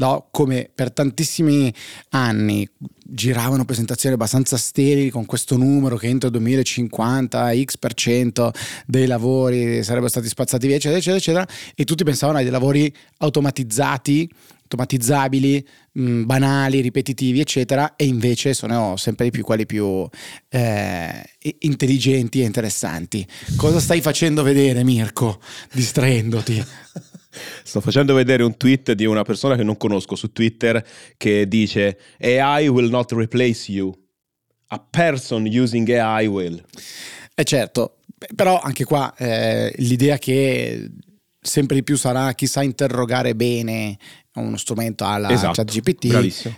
No, 0.00 0.28
come 0.30 0.70
per 0.74 0.92
tantissimi 0.92 1.70
anni 2.10 2.66
giravano 3.04 3.66
presentazioni 3.66 4.14
abbastanza 4.14 4.56
sterili 4.56 5.10
con 5.10 5.26
questo 5.26 5.58
numero 5.58 5.96
che 5.96 6.06
entro 6.06 6.28
il 6.28 6.34
2050 6.36 7.52
x 7.64 7.76
per 7.76 7.92
cento 7.92 8.50
dei 8.86 9.06
lavori 9.06 9.82
sarebbero 9.82 10.08
stati 10.08 10.26
spazzati 10.26 10.66
via, 10.66 10.76
eccetera, 10.76 10.98
eccetera, 10.98 11.18
eccetera, 11.18 11.72
e 11.74 11.84
tutti 11.84 12.02
pensavano 12.02 12.38
ai 12.38 12.48
lavori 12.48 12.90
automatizzati 13.18 14.28
automatizzabili, 14.70 15.66
mh, 15.92 16.02
mm, 16.02 16.24
banali, 16.26 16.80
ripetitivi, 16.80 17.40
eccetera, 17.40 17.96
e 17.96 18.04
invece 18.04 18.54
sono 18.54 18.96
sempre 18.96 19.24
di 19.24 19.32
più 19.32 19.42
quelli 19.42 19.66
più 19.66 20.08
eh, 20.48 21.24
intelligenti 21.58 22.40
e 22.40 22.44
interessanti. 22.44 23.26
Cosa 23.56 23.80
stai 23.80 24.00
facendo 24.00 24.44
vedere, 24.44 24.84
Mirko, 24.84 25.40
distraendoti? 25.72 26.64
Sto 27.62 27.80
facendo 27.80 28.14
vedere 28.14 28.42
un 28.42 28.56
tweet 28.56 28.92
di 28.92 29.04
una 29.04 29.22
persona 29.22 29.56
che 29.56 29.62
non 29.62 29.76
conosco 29.76 30.16
su 30.16 30.32
Twitter 30.32 30.84
che 31.16 31.46
dice 31.46 31.98
AI 32.20 32.68
will 32.68 32.90
not 32.90 33.12
replace 33.12 33.70
you. 33.70 33.92
A 34.68 34.78
person 34.78 35.46
using 35.46 35.88
AI 35.88 36.26
will. 36.26 36.62
Eh 37.34 37.44
certo, 37.44 37.98
però 38.34 38.60
anche 38.60 38.84
qua 38.84 39.14
eh, 39.16 39.72
l'idea 39.78 40.18
che 40.18 40.90
sempre 41.40 41.76
di 41.76 41.82
più 41.82 41.96
sarà 41.96 42.34
chi 42.34 42.46
sa 42.46 42.62
interrogare 42.62 43.34
bene 43.34 43.96
uno 44.34 44.56
strumento 44.56 45.04
alla 45.04 45.30
esatto, 45.30 45.54
ChatGPT, 45.54 46.06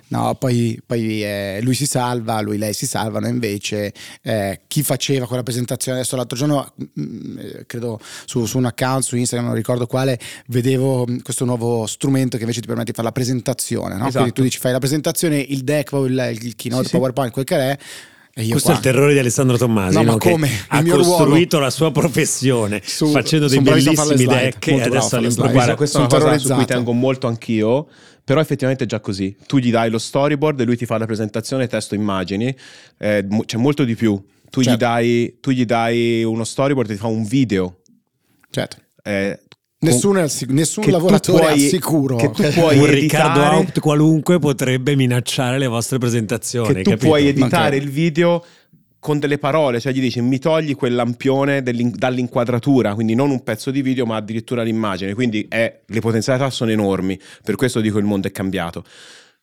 no, 0.09 0.35
poi, 0.35 0.79
poi 0.85 1.25
eh, 1.25 1.61
lui 1.63 1.75
si 1.75 1.87
salva, 1.87 2.41
lui 2.43 2.59
lei 2.59 2.75
si 2.75 2.87
salvano, 2.87 3.27
invece 3.29 3.95
eh, 4.23 4.61
chi 4.67 4.83
faceva 4.83 5.27
quella 5.27 5.43
presentazione, 5.43 5.99
adesso 5.99 6.17
l'altro 6.17 6.37
giorno 6.37 6.73
mh, 6.75 7.03
mm, 7.03 7.39
eh, 7.39 7.65
credo 7.67 7.99
su, 8.27 8.45
su, 8.45 8.59
un 8.59 8.67
account 8.67 9.05
su 9.05 9.17
Instagram, 9.17 9.49
non 9.49 9.57
ricordo 9.57 9.87
quale, 9.87 10.19
vedevo 10.49 11.07
mm, 11.09 11.19
questo 11.21 11.47
nuovo 11.47 11.87
strumento 11.87 12.37
che 12.37 12.43
invece 12.43 12.61
ti 12.61 12.67
permette 12.67 12.91
di 12.91 12.97
fare 12.97 13.09
la 13.09 13.15
presentazione, 13.15 13.95
no? 13.95 14.01
esatto. 14.01 14.13
quindi 14.17 14.33
tu 14.33 14.43
dici 14.43 14.59
fai 14.59 14.73
la 14.73 14.79
presentazione, 14.79 15.39
il 15.39 15.65
deck, 15.65 15.93
il, 15.93 16.39
il 16.43 16.55
keynote, 16.55 16.89
sì, 16.89 16.91
PowerPoint, 16.91 17.33
quel 17.33 17.45
che 17.47 17.57
è, 17.57 17.79
questo 18.35 18.61
qua. 18.61 18.73
è 18.73 18.77
il 18.77 18.81
terrore 18.81 19.13
di 19.13 19.19
Alessandro 19.19 19.59
Tommasi, 19.59 19.97
no, 19.97 20.03
no? 20.03 20.17
come? 20.17 20.51
ha 20.69 20.83
costruito 20.83 21.59
la 21.59 21.71
sua 21.71 21.93
professione 21.93 22.81
su, 22.83 23.09
facendo 23.09 23.47
dei 23.47 23.61
bellissimi 23.61 24.25
deck 24.25 24.67
e 24.69 24.83
adesso 24.83 25.21
le 25.21 25.29
Guarda, 25.35 25.75
questa 25.75 25.99
è 25.99 26.01
una 26.01 26.09
cosa 26.09 26.39
su 26.39 26.55
cui 26.55 26.65
tengo 26.65 26.93
molto 26.93 27.27
anch'io. 27.27 27.89
Però 28.25 28.41
effettivamente 28.41 28.85
è 28.85 28.87
già 28.87 29.01
così. 29.01 29.37
Tu 29.47 29.59
gli 29.59 29.73
dai 29.73 29.91
lo 29.91 29.99
storyboard 29.99 30.61
e 30.61 30.65
lui 30.65 30.77
ti 30.77 30.87
fa 30.87 30.97
la 30.97 31.07
presentazione 31.07 31.67
testo 31.67 31.97
immagini. 31.97 32.55
Eh, 32.97 33.27
c'è 33.45 33.57
molto 33.57 33.83
di 33.83 33.97
più. 33.97 34.15
Tu, 34.49 34.63
certo. 34.63 34.71
gli 34.71 34.77
dai, 34.77 35.39
tu, 35.41 35.51
gli 35.51 35.65
dai, 35.65 36.23
uno 36.23 36.45
storyboard 36.45 36.91
e 36.91 36.93
ti 36.93 37.01
fa 37.01 37.09
un 37.09 37.25
video. 37.25 37.81
Certo. 38.49 38.77
Eh, 39.03 39.41
Nessuno, 39.83 40.21
è 40.21 40.29
nessun 40.49 40.85
lavoratore 40.87 41.47
puoi, 41.47 41.67
è 41.67 41.69
sicuro 41.69 42.15
che 42.15 42.31
tu 42.31 42.43
puoi 42.53 42.79
un 42.79 42.87
Riccardo 42.87 43.43
Haupt 43.43 43.81
qualunque 43.81 44.39
potrebbe 44.39 44.95
minacciare 44.95 45.59
le 45.59 45.67
vostre 45.67 45.99
presentazioni 45.99 46.69
che 46.69 46.83
tu 46.83 46.91
capito? 46.91 47.07
puoi 47.09 47.27
editare 47.27 47.77
il 47.79 47.91
video 47.91 48.45
con 49.01 49.19
delle 49.19 49.39
parole, 49.39 49.81
cioè 49.81 49.93
gli 49.93 50.01
dici 50.01 50.21
mi 50.21 50.39
togli 50.39 50.77
quel 50.77 50.95
lampione 50.95 51.65
dall'inquadratura, 51.65 52.95
quindi 52.95 53.17
non 53.17 53.31
un 53.31 53.43
pezzo 53.43 53.73
di 53.73 53.83
video 53.83 54.07
ma 54.07 54.15
addirittura 54.15 54.63
l'immagine, 54.63 55.15
quindi 55.15 55.47
è, 55.49 55.81
le 55.85 56.01
potenzialità 56.01 56.49
sono 56.51 56.71
enormi, 56.71 57.19
per 57.43 57.57
questo 57.57 57.81
dico 57.81 57.99
il 57.99 58.05
mondo 58.05 58.29
è 58.29 58.31
cambiato. 58.31 58.85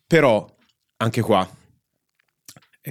Però 0.07 0.49
anche 0.95 1.19
qua 1.19 1.45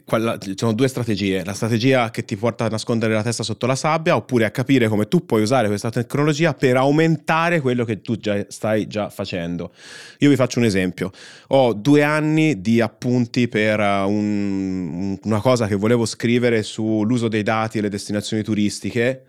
quella, 0.05 0.39
ci 0.39 0.55
sono 0.57 0.73
due 0.73 0.89
strategie, 0.89 1.45
la 1.45 1.55
strategia 1.55 2.11
che 2.11 2.25
ti 2.25 2.37
porta 2.37 2.65
a 2.65 2.69
nascondere 2.69 3.15
la 3.15 3.23
testa 3.23 3.43
sotto 3.43 3.67
la 3.67 3.75
sabbia 3.75 4.17
oppure 4.17 4.45
a 4.45 4.51
capire 4.51 4.89
come 4.89 5.09
tu 5.09 5.25
puoi 5.25 5.43
usare 5.43 5.69
questa 5.69 5.91
tecnologia 5.91 6.55
per 6.55 6.77
aumentare 6.77 7.61
quello 7.61 7.85
che 7.85 8.01
tu 8.01 8.17
già 8.17 8.45
stai 8.49 8.87
già 8.87 9.09
facendo. 9.11 9.73
Io 10.19 10.29
vi 10.29 10.37
faccio 10.37 10.59
un 10.59 10.65
esempio, 10.65 11.11
ho 11.49 11.73
due 11.73 12.03
anni 12.03 12.61
di 12.61 12.81
appunti 12.81 13.49
per 13.49 13.81
uh, 13.81 14.09
un, 14.09 15.19
una 15.23 15.41
cosa 15.41 15.67
che 15.67 15.77
volevo 15.77 16.05
scrivere 16.05 16.63
sull'uso 16.63 17.29
dei 17.29 17.43
dati 17.43 17.79
e 17.79 17.81
le 17.81 17.89
destinazioni 17.89 18.43
turistiche. 18.43 19.25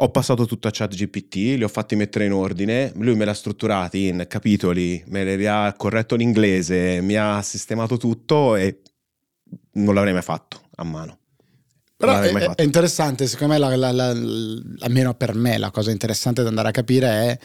Ho 0.00 0.10
passato 0.10 0.46
tutto 0.46 0.68
a 0.68 0.70
ChatGPT, 0.72 1.34
li 1.34 1.64
ho 1.64 1.68
fatti 1.68 1.96
mettere 1.96 2.24
in 2.24 2.32
ordine, 2.32 2.92
lui 2.96 3.16
me 3.16 3.24
l'ha 3.24 3.34
strutturati 3.34 4.06
in 4.06 4.26
capitoli, 4.28 5.02
me 5.08 5.36
li 5.36 5.46
ha 5.46 5.72
corretto 5.76 6.14
l'inglese, 6.14 7.00
mi 7.00 7.16
ha 7.16 7.42
sistemato 7.42 7.96
tutto 7.96 8.54
e 8.54 8.80
non 9.72 9.94
l'avrei 9.94 10.12
mai 10.12 10.22
fatto 10.22 10.60
a 10.76 10.84
mano. 10.84 11.18
Però 11.96 12.20
è, 12.20 12.30
è, 12.54 12.62
interessante, 12.62 13.26
secondo 13.26 13.54
me, 13.54 13.58
la, 13.58 13.74
la, 13.74 13.90
la, 13.90 14.08
almeno 14.80 15.14
per 15.14 15.34
me, 15.34 15.58
la 15.58 15.72
cosa 15.72 15.90
interessante 15.90 16.42
da 16.42 16.48
andare 16.48 16.68
a 16.68 16.72
capire 16.72 17.08
è 17.08 17.38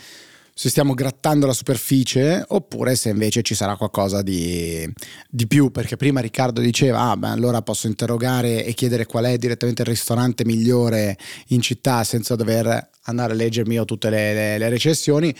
se 0.56 0.70
stiamo 0.70 0.94
grattando 0.94 1.48
la 1.48 1.54
superficie 1.54 2.46
oppure 2.48 2.96
se 2.96 3.10
invece 3.10 3.42
ci 3.42 3.56
sarà 3.56 3.76
qualcosa 3.76 4.22
di, 4.22 4.88
di 5.28 5.48
più, 5.48 5.72
perché 5.72 5.98
prima 5.98 6.20
Riccardo 6.20 6.62
diceva, 6.62 7.10
ah 7.10 7.18
beh 7.18 7.30
allora 7.30 7.63
posso 7.63 7.88
interrogare 7.88 8.63
e 8.63 8.74
chiedere 8.74 9.08
qual 9.08 9.26
è 9.26 9.38
direttamente 9.38 9.82
il 9.82 9.88
ristorante 9.88 10.46
migliore 10.46 11.18
in 11.48 11.62
città 11.62 12.04
senza 12.04 12.36
dover 12.36 12.89
andare 13.06 13.34
a 13.34 13.36
leggermi 13.36 13.74
io 13.74 13.86
tutte 13.86 14.12
le, 14.12 14.34
le, 14.34 14.58
le 14.60 14.70
recensioni, 14.70 15.34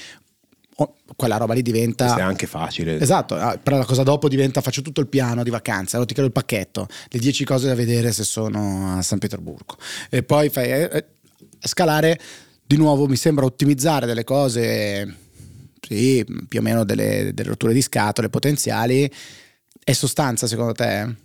quella 1.15 1.38
roba 1.38 1.53
lì 1.53 1.62
diventa. 1.62 2.05
Questo 2.05 2.21
è 2.21 2.23
anche 2.23 2.47
facile. 2.47 2.99
Esatto, 2.99 3.36
ah, 3.36 3.57
però 3.57 3.77
la 3.77 3.86
cosa 3.86 4.03
dopo 4.03 4.27
diventa 4.27 4.62
faccio 4.62 4.81
tutto 4.81 5.01
il 5.01 5.07
piano 5.07 5.43
di 5.43 5.49
vacanza, 5.49 5.95
allora 5.95 6.07
ti 6.07 6.13
creo 6.13 6.25
il 6.25 6.31
pacchetto, 6.31 6.88
le 7.09 7.19
10 7.19 7.45
cose 7.45 7.67
da 7.67 7.75
vedere 7.75 8.12
se 8.12 8.23
sono 8.23 8.97
a 8.97 9.01
San 9.01 9.19
Pietroburgo. 9.19 9.77
E 10.09 10.23
poi 10.23 10.49
fai 10.49 10.71
eh, 10.71 10.89
eh, 10.91 11.05
scalare 11.59 12.19
di 12.65 12.77
nuovo, 12.77 13.07
mi 13.07 13.15
sembra 13.15 13.45
ottimizzare 13.45 14.05
delle 14.05 14.23
cose, 14.23 15.15
sì, 15.79 16.25
più 16.47 16.59
o 16.59 16.62
meno 16.62 16.83
delle, 16.83 17.31
delle 17.33 17.49
rotture 17.49 17.73
di 17.73 17.81
scatole 17.81 18.29
potenziali. 18.29 19.09
È 19.83 19.91
sostanza 19.91 20.47
secondo 20.47 20.71
te? 20.71 21.22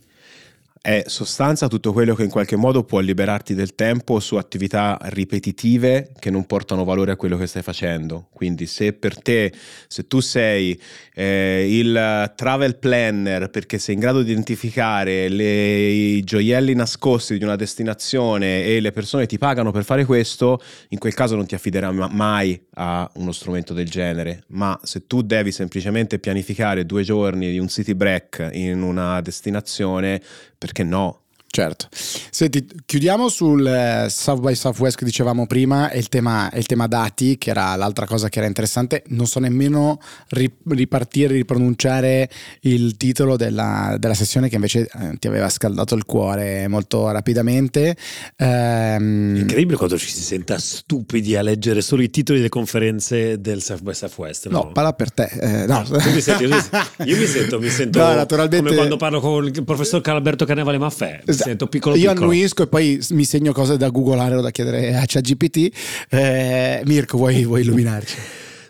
È 0.81 1.05
sostanza 1.07 1.69
tutto 1.69 1.93
quello 1.93 2.15
che 2.15 2.25
in 2.25 2.31
qualche 2.31 2.57
modo 2.57 2.85
può 2.85 3.01
liberarti 3.01 3.55
del 3.55 3.75
tempo 3.75 4.21
su 4.21 4.37
attività 4.37 4.99
ripetitive 5.03 6.13
che 6.19 6.31
non 6.31 6.47
portano 6.47 6.85
valore 6.85 7.13
a 7.13 7.17
quello 7.17 7.37
che 7.37 7.47
stai 7.47 7.63
facendo. 7.63 8.29
Quindi 8.33 8.67
se 8.67 8.93
per 8.93 9.21
te, 9.21 9.53
se 9.87 10.07
tu 10.07 10.21
sei 10.21 10.81
eh, 11.15 11.67
il 11.69 12.33
travel 12.37 12.77
planner 12.77 13.51
perché 13.51 13.79
sei 13.79 13.95
in 13.95 14.01
grado 14.01 14.23
di 14.23 14.31
identificare 14.31 15.29
le, 15.29 15.89
i 15.89 16.23
gioielli 16.23 16.75
nascosti 16.75 17.37
di 17.39 17.45
una 17.45 17.57
destinazione 17.57 18.65
e 18.65 18.81
le 18.81 18.93
persone 18.93 19.27
ti 19.27 19.39
pagano 19.39 19.73
per 19.73 19.85
fare 19.85 20.05
questo, 20.05 20.61
in 20.89 20.99
quel 20.99 21.15
caso 21.15 21.37
non 21.37 21.47
ti 21.47 21.55
affiderai 21.55 21.95
mai 22.11 22.61
a 22.75 23.11
uno 23.15 23.33
strumento 23.33 23.75
del 23.75 23.89
genere. 23.89 24.45
Ma 24.49 24.79
se 24.83 25.07
tu 25.07 25.23
devi 25.23 25.53
semplicemente 25.53 26.19
pianificare 26.19 26.87
due 26.87 27.03
giorni 27.03 27.51
di 27.51 27.59
un 27.59 27.69
city 27.69 27.95
break 27.95 28.51
in 28.53 28.83
una 28.83 29.21
destinazione, 29.21 30.21
perché 30.57 30.78
no? 30.85 31.21
Certo. 31.51 31.89
Senti, 31.91 32.69
chiudiamo 32.85 33.29
sul 33.29 33.67
eh, 33.67 34.07
South 34.11 34.41
by 34.41 34.55
Southwest 34.55 34.99
che 34.99 35.05
dicevamo 35.05 35.47
prima 35.47 35.91
e 35.91 35.99
il, 35.99 36.09
tema, 36.09 36.49
il 36.53 36.67
tema 36.67 36.87
dati, 36.87 37.39
che 37.39 37.51
era 37.51 37.75
l'altra 37.75 38.07
cosa 38.07 38.29
che 38.29 38.39
era 38.39 38.47
interessante. 38.47 39.03
Non 39.09 39.27
so 39.27 39.41
nemmeno 39.41 39.99
ripartire, 40.29 41.33
ripronunciare 41.33 42.29
il 42.61 42.97
titolo 42.97 43.37
della, 43.37 43.97
della 43.99 44.15
sessione 44.15 44.49
che 44.49 44.57
invece 44.57 44.89
eh, 44.93 45.17
ti 45.19 45.27
aveva 45.27 45.49
scaldato 45.49 45.95
il 45.95 46.05
cuore 46.05 46.69
molto 46.69 47.11
rapidamente. 47.11 47.97
Ehm... 48.37 49.37
Incredibile 49.37 49.79
quando 49.79 49.99
ci 49.99 50.11
si 50.11 50.21
senta 50.21 50.59
stupidi 50.59 51.35
a 51.35 51.43
leggere 51.43 51.81
solo 51.81 52.03
i 52.03 52.11
titoli 52.11 52.39
delle 52.39 52.51
conferenze 52.51 53.41
del 53.41 53.63
South 53.63 53.83
by 53.83 53.95
Southwest. 53.95 54.49
No, 54.49 54.65
no 54.65 54.73
parla 54.73 54.93
per 54.93 55.11
te. 55.13 55.25
Eh, 55.25 55.67
no. 55.67 55.83
no 55.89 55.99
mi 56.13 56.21
senti, 56.21 56.45
io, 56.45 57.17
mi 57.17 57.27
sento, 57.27 57.59
mi 57.59 57.71
sento 57.71 57.99
no, 57.99 58.15
naturalmente... 58.15 58.65
come 58.67 58.77
quando 58.77 58.97
parlo 58.97 59.21
con 59.21 59.47
il 59.47 59.65
professor 59.65 60.03
Caralberto 60.03 60.45
Canevale 60.45 60.79
Maffè 60.79 61.23
sento 61.39 61.67
piccolo 61.67 61.95
Io 61.97 62.11
piccolo. 62.11 62.31
annuisco 62.31 62.63
e 62.63 62.67
poi 62.67 63.05
mi 63.11 63.25
segno 63.25 63.53
cose 63.53 63.77
da 63.77 63.89
googolare 63.89 64.35
o 64.37 64.41
da 64.41 64.51
chiedere 64.51 64.97
a 64.97 65.05
ChatGPT. 65.07 65.71
Eh, 66.11 66.83
Mirko, 66.85 67.17
vuoi, 67.19 67.45
vuoi 67.45 67.63
illuminarci? 67.63 68.17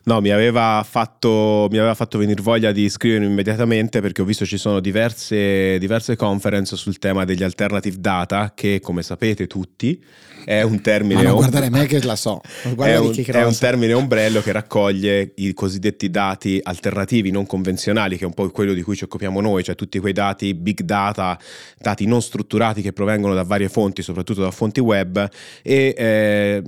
No, 0.09 0.23
mi 0.23 0.31
aveva, 0.31 0.83
fatto, 0.89 1.69
mi 1.71 1.77
aveva 1.77 1.93
fatto 1.93 2.17
venire 2.17 2.41
voglia 2.41 2.73
di 2.73 2.85
iscrivermi 2.85 3.27
immediatamente 3.27 4.01
perché 4.01 4.23
ho 4.23 4.25
visto 4.25 4.47
ci 4.47 4.57
sono 4.57 4.81
diverse, 4.81 5.77
diverse 5.79 6.17
conference 6.17 6.77
sul 6.77 6.97
tema 6.97 7.27
degli 7.27 7.43
alternative 7.43 7.97
data 8.01 8.53
che, 8.55 8.81
come 8.81 9.03
sapete 9.03 9.47
tutti, 9.47 10.03
è 10.47 10.63
un 10.63 10.81
termine... 10.81 11.17
Ma 11.17 11.29
non 11.29 11.37
guardare 11.37 11.69
me 11.69 11.85
che 11.85 12.03
la 12.03 12.17
so. 12.17 12.41
È 12.79 12.97
un, 12.97 13.13
è 13.15 13.45
un 13.45 13.59
termine 13.59 13.93
ombrello 13.93 14.41
che 14.41 14.51
raccoglie 14.51 15.33
i 15.37 15.53
cosiddetti 15.53 16.09
dati 16.09 16.59
alternativi, 16.63 17.31
non 17.31 17.45
convenzionali, 17.45 18.17
che 18.17 18.23
è 18.23 18.27
un 18.27 18.33
po' 18.33 18.49
quello 18.49 18.73
di 18.73 18.81
cui 18.81 18.97
ci 18.97 19.05
occupiamo 19.05 19.43
noi, 19.43 19.63
cioè 19.63 19.75
tutti 19.75 19.99
quei 19.99 20.15
dati 20.15 20.55
big 20.55 20.81
data, 20.81 21.39
dati 21.79 22.07
non 22.07 22.23
strutturati 22.23 22.81
che 22.81 22.95
provengono 22.95 23.35
da 23.35 23.43
varie 23.43 23.69
fonti, 23.69 24.01
soprattutto 24.01 24.41
da 24.41 24.51
fonti 24.53 24.81
web 24.81 25.29
e... 25.63 25.95
Eh, 25.99 26.63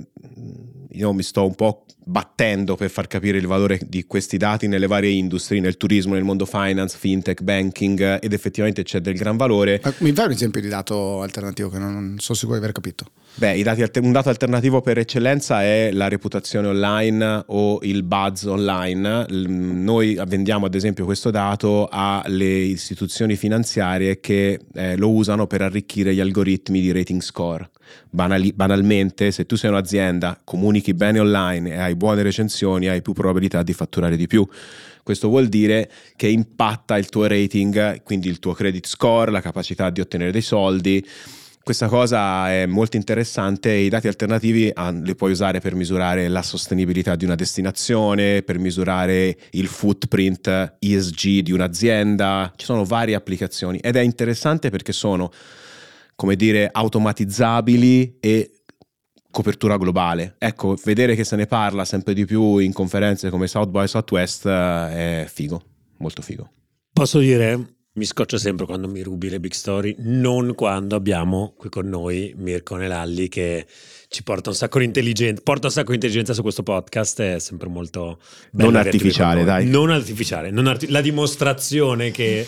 io 0.93 1.13
mi 1.13 1.23
sto 1.23 1.45
un 1.45 1.55
po' 1.55 1.85
battendo 2.03 2.75
per 2.75 2.89
far 2.89 3.07
capire 3.07 3.37
il 3.37 3.47
valore 3.47 3.79
di 3.87 4.05
questi 4.05 4.37
dati 4.37 4.67
nelle 4.67 4.87
varie 4.87 5.11
industrie, 5.11 5.59
nel 5.59 5.77
turismo, 5.77 6.15
nel 6.15 6.23
mondo 6.23 6.45
finance, 6.45 6.97
fintech, 6.97 7.41
banking 7.41 8.19
ed 8.21 8.33
effettivamente 8.33 8.83
c'è 8.83 8.99
del 8.99 9.15
gran 9.15 9.37
valore. 9.37 9.81
Mi 9.99 10.11
fai 10.11 10.25
un 10.25 10.31
esempio 10.31 10.61
di 10.61 10.67
dato 10.67 11.21
alternativo 11.21 11.69
che 11.69 11.77
non 11.77 12.15
sono 12.19 12.37
sicuro 12.37 12.57
di 12.57 12.63
aver 12.63 12.73
capito? 12.73 13.05
Beh, 13.35 13.61
dati, 13.63 13.99
un 13.99 14.11
dato 14.11 14.29
alternativo 14.29 14.81
per 14.81 14.97
eccellenza 14.97 15.63
è 15.63 15.91
la 15.93 16.09
reputazione 16.09 16.67
online 16.67 17.43
o 17.47 17.79
il 17.83 18.03
buzz 18.03 18.43
online. 18.43 19.25
Noi 19.29 20.19
vendiamo 20.27 20.65
ad 20.65 20.75
esempio 20.75 21.05
questo 21.05 21.29
dato 21.29 21.87
alle 21.89 22.45
istituzioni 22.45 23.35
finanziarie 23.35 24.19
che 24.19 24.59
eh, 24.73 24.97
lo 24.97 25.11
usano 25.11 25.47
per 25.47 25.61
arricchire 25.61 26.13
gli 26.13 26.19
algoritmi 26.19 26.81
di 26.81 26.91
rating 26.91 27.21
score. 27.21 27.69
Banali, 28.09 28.53
banalmente, 28.53 29.31
se 29.31 29.45
tu 29.45 29.55
sei 29.55 29.69
un'azienda, 29.69 30.39
comunichi 30.43 30.80
bene 30.93 31.19
online 31.19 31.73
e 31.73 31.77
hai 31.77 31.95
buone 31.95 32.23
recensioni, 32.23 32.87
hai 32.87 33.01
più 33.01 33.13
probabilità 33.13 33.63
di 33.63 33.73
fatturare 33.73 34.17
di 34.17 34.27
più. 34.27 34.47
Questo 35.03 35.29
vuol 35.29 35.47
dire 35.47 35.89
che 36.15 36.27
impatta 36.27 36.97
il 36.97 37.09
tuo 37.09 37.25
rating, 37.27 38.03
quindi 38.03 38.27
il 38.27 38.39
tuo 38.39 38.53
credit 38.53 38.85
score, 38.85 39.31
la 39.31 39.41
capacità 39.41 39.89
di 39.89 40.01
ottenere 40.01 40.31
dei 40.31 40.41
soldi. 40.41 41.05
Questa 41.63 41.87
cosa 41.87 42.51
è 42.51 42.65
molto 42.65 42.97
interessante 42.97 43.71
i 43.71 43.87
dati 43.87 44.07
alternativi 44.07 44.71
ah, 44.73 44.89
li 44.89 45.15
puoi 45.15 45.31
usare 45.31 45.59
per 45.59 45.75
misurare 45.75 46.27
la 46.27 46.41
sostenibilità 46.41 47.15
di 47.15 47.23
una 47.23 47.35
destinazione, 47.35 48.41
per 48.41 48.57
misurare 48.57 49.37
il 49.51 49.67
footprint 49.67 50.77
ESG 50.79 51.39
di 51.41 51.51
un'azienda. 51.51 52.51
Ci 52.55 52.65
sono 52.65 52.83
varie 52.83 53.13
applicazioni 53.13 53.77
ed 53.77 53.95
è 53.95 54.01
interessante 54.01 54.71
perché 54.71 54.91
sono 54.91 55.31
come 56.21 56.35
dire, 56.35 56.69
automatizzabili 56.71 58.17
e 58.19 58.60
copertura 59.31 59.77
globale. 59.77 60.35
Ecco, 60.37 60.77
vedere 60.83 61.15
che 61.15 61.23
se 61.23 61.35
ne 61.35 61.47
parla 61.47 61.85
sempre 61.85 62.13
di 62.13 62.25
più 62.25 62.57
in 62.57 62.73
conferenze 62.73 63.29
come 63.29 63.47
South 63.47 63.69
by 63.69 63.87
Southwest 63.87 64.45
eh, 64.45 65.23
è 65.23 65.25
figo, 65.27 65.61
molto 65.97 66.21
figo. 66.21 66.51
Posso 66.93 67.19
dire, 67.19 67.77
mi 67.93 68.05
scoccia 68.05 68.37
sempre 68.37 68.65
quando 68.65 68.87
mi 68.87 69.01
rubi 69.01 69.29
le 69.29 69.39
big 69.39 69.51
story, 69.51 69.95
non 69.99 70.55
quando 70.55 70.95
abbiamo 70.95 71.53
qui 71.57 71.69
con 71.69 71.87
noi 71.87 72.33
Mirko 72.37 72.75
Nelalli 72.75 73.27
che 73.27 73.65
ci 74.07 74.23
porta 74.23 74.49
un 74.49 74.55
sacco 74.55 74.79
di 74.79 74.85
intelligenza, 74.85 75.41
porta 75.43 75.67
un 75.67 75.73
sacco 75.73 75.89
di 75.89 75.95
intelligenza 75.95 76.33
su 76.33 76.41
questo 76.41 76.63
podcast, 76.63 77.21
è 77.21 77.39
sempre 77.39 77.69
molto. 77.69 78.19
Non 78.51 78.75
artificiale, 78.75 79.43
dai. 79.43 79.67
Non 79.67 79.89
artificiale, 79.89 80.51
non 80.51 80.67
arti- 80.67 80.89
la 80.89 81.01
dimostrazione 81.01 82.11
che 82.11 82.47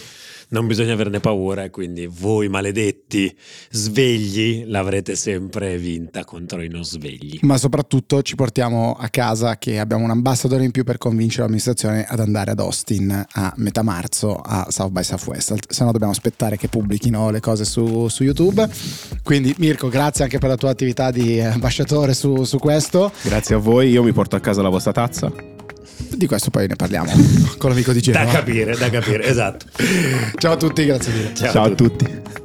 non 0.54 0.68
bisogna 0.68 0.94
averne 0.94 1.20
paura 1.20 1.64
e 1.64 1.70
quindi 1.72 2.08
voi 2.08 2.48
maledetti 2.48 3.36
svegli 3.72 4.66
l'avrete 4.68 5.16
sempre 5.16 5.78
vinta 5.78 6.24
contro 6.24 6.62
i 6.62 6.70
non 6.70 6.86
svegli. 6.86 7.40
Ma 7.42 7.58
soprattutto 7.58 8.22
ci 8.22 8.36
portiamo 8.36 8.96
a 8.98 9.10
casa 9.10 9.58
che 9.58 9.80
abbiamo 9.80 10.04
un 10.04 10.12
ambassadore 10.12 10.64
in 10.64 10.72
più 10.72 10.84
per 10.84 11.00
convincere 11.00 11.42
l'amministrazione 11.42 12.06
ad 12.06 12.20
andare 12.20 12.52
ad 12.52 12.60
Austin 12.60 13.26
a 13.32 13.54
metà 13.58 13.82
marzo 13.82 14.36
a 14.36 14.68
South 14.70 14.92
by 14.92 15.04
Southwest, 15.04 15.56
se 15.68 15.84
no 15.84 15.92
dobbiamo 15.92 16.14
aspettare 16.14 16.56
che 16.56 16.68
pubblichino 16.68 17.32
le 17.32 17.40
cose 17.40 17.66
su, 17.66 18.08
su 18.08 18.24
YouTube. 18.24 18.70
Quindi 19.24 19.56
Mirko, 19.58 19.90
grazie 19.90 20.24
anche 20.24 20.38
per 20.38 20.50
la 20.50 20.56
tua 20.56 20.70
attività 20.70 21.10
di 21.10 21.42
ambasciatore 21.42 22.14
su, 22.14 22.44
su 22.44 22.60
questo. 22.60 23.12
Grazie 23.24 23.56
a 23.56 23.58
voi, 23.58 23.90
io 23.90 24.04
mi 24.04 24.14
porto 24.14 24.36
a 24.36 24.40
casa 24.40 24.62
la 24.62 24.70
vostra 24.70 24.92
tazza. 24.92 25.63
Di 26.10 26.28
questo 26.28 26.50
poi 26.50 26.68
ne 26.68 26.76
parliamo 26.76 27.12
con 27.58 27.70
l'amico 27.70 27.92
di 27.92 28.02
Genova. 28.02 28.26
Da 28.26 28.32
capire, 28.32 28.76
da 28.76 28.90
capire, 28.90 29.24
esatto. 29.24 29.66
Ciao 30.38 30.54
a 30.54 30.58
tutti, 30.58 30.86
grazie 30.86 31.12
mille. 31.14 31.34
Ciao, 31.34 31.52
Ciao 31.52 31.64
a 31.66 31.70
tutti. 31.70 32.42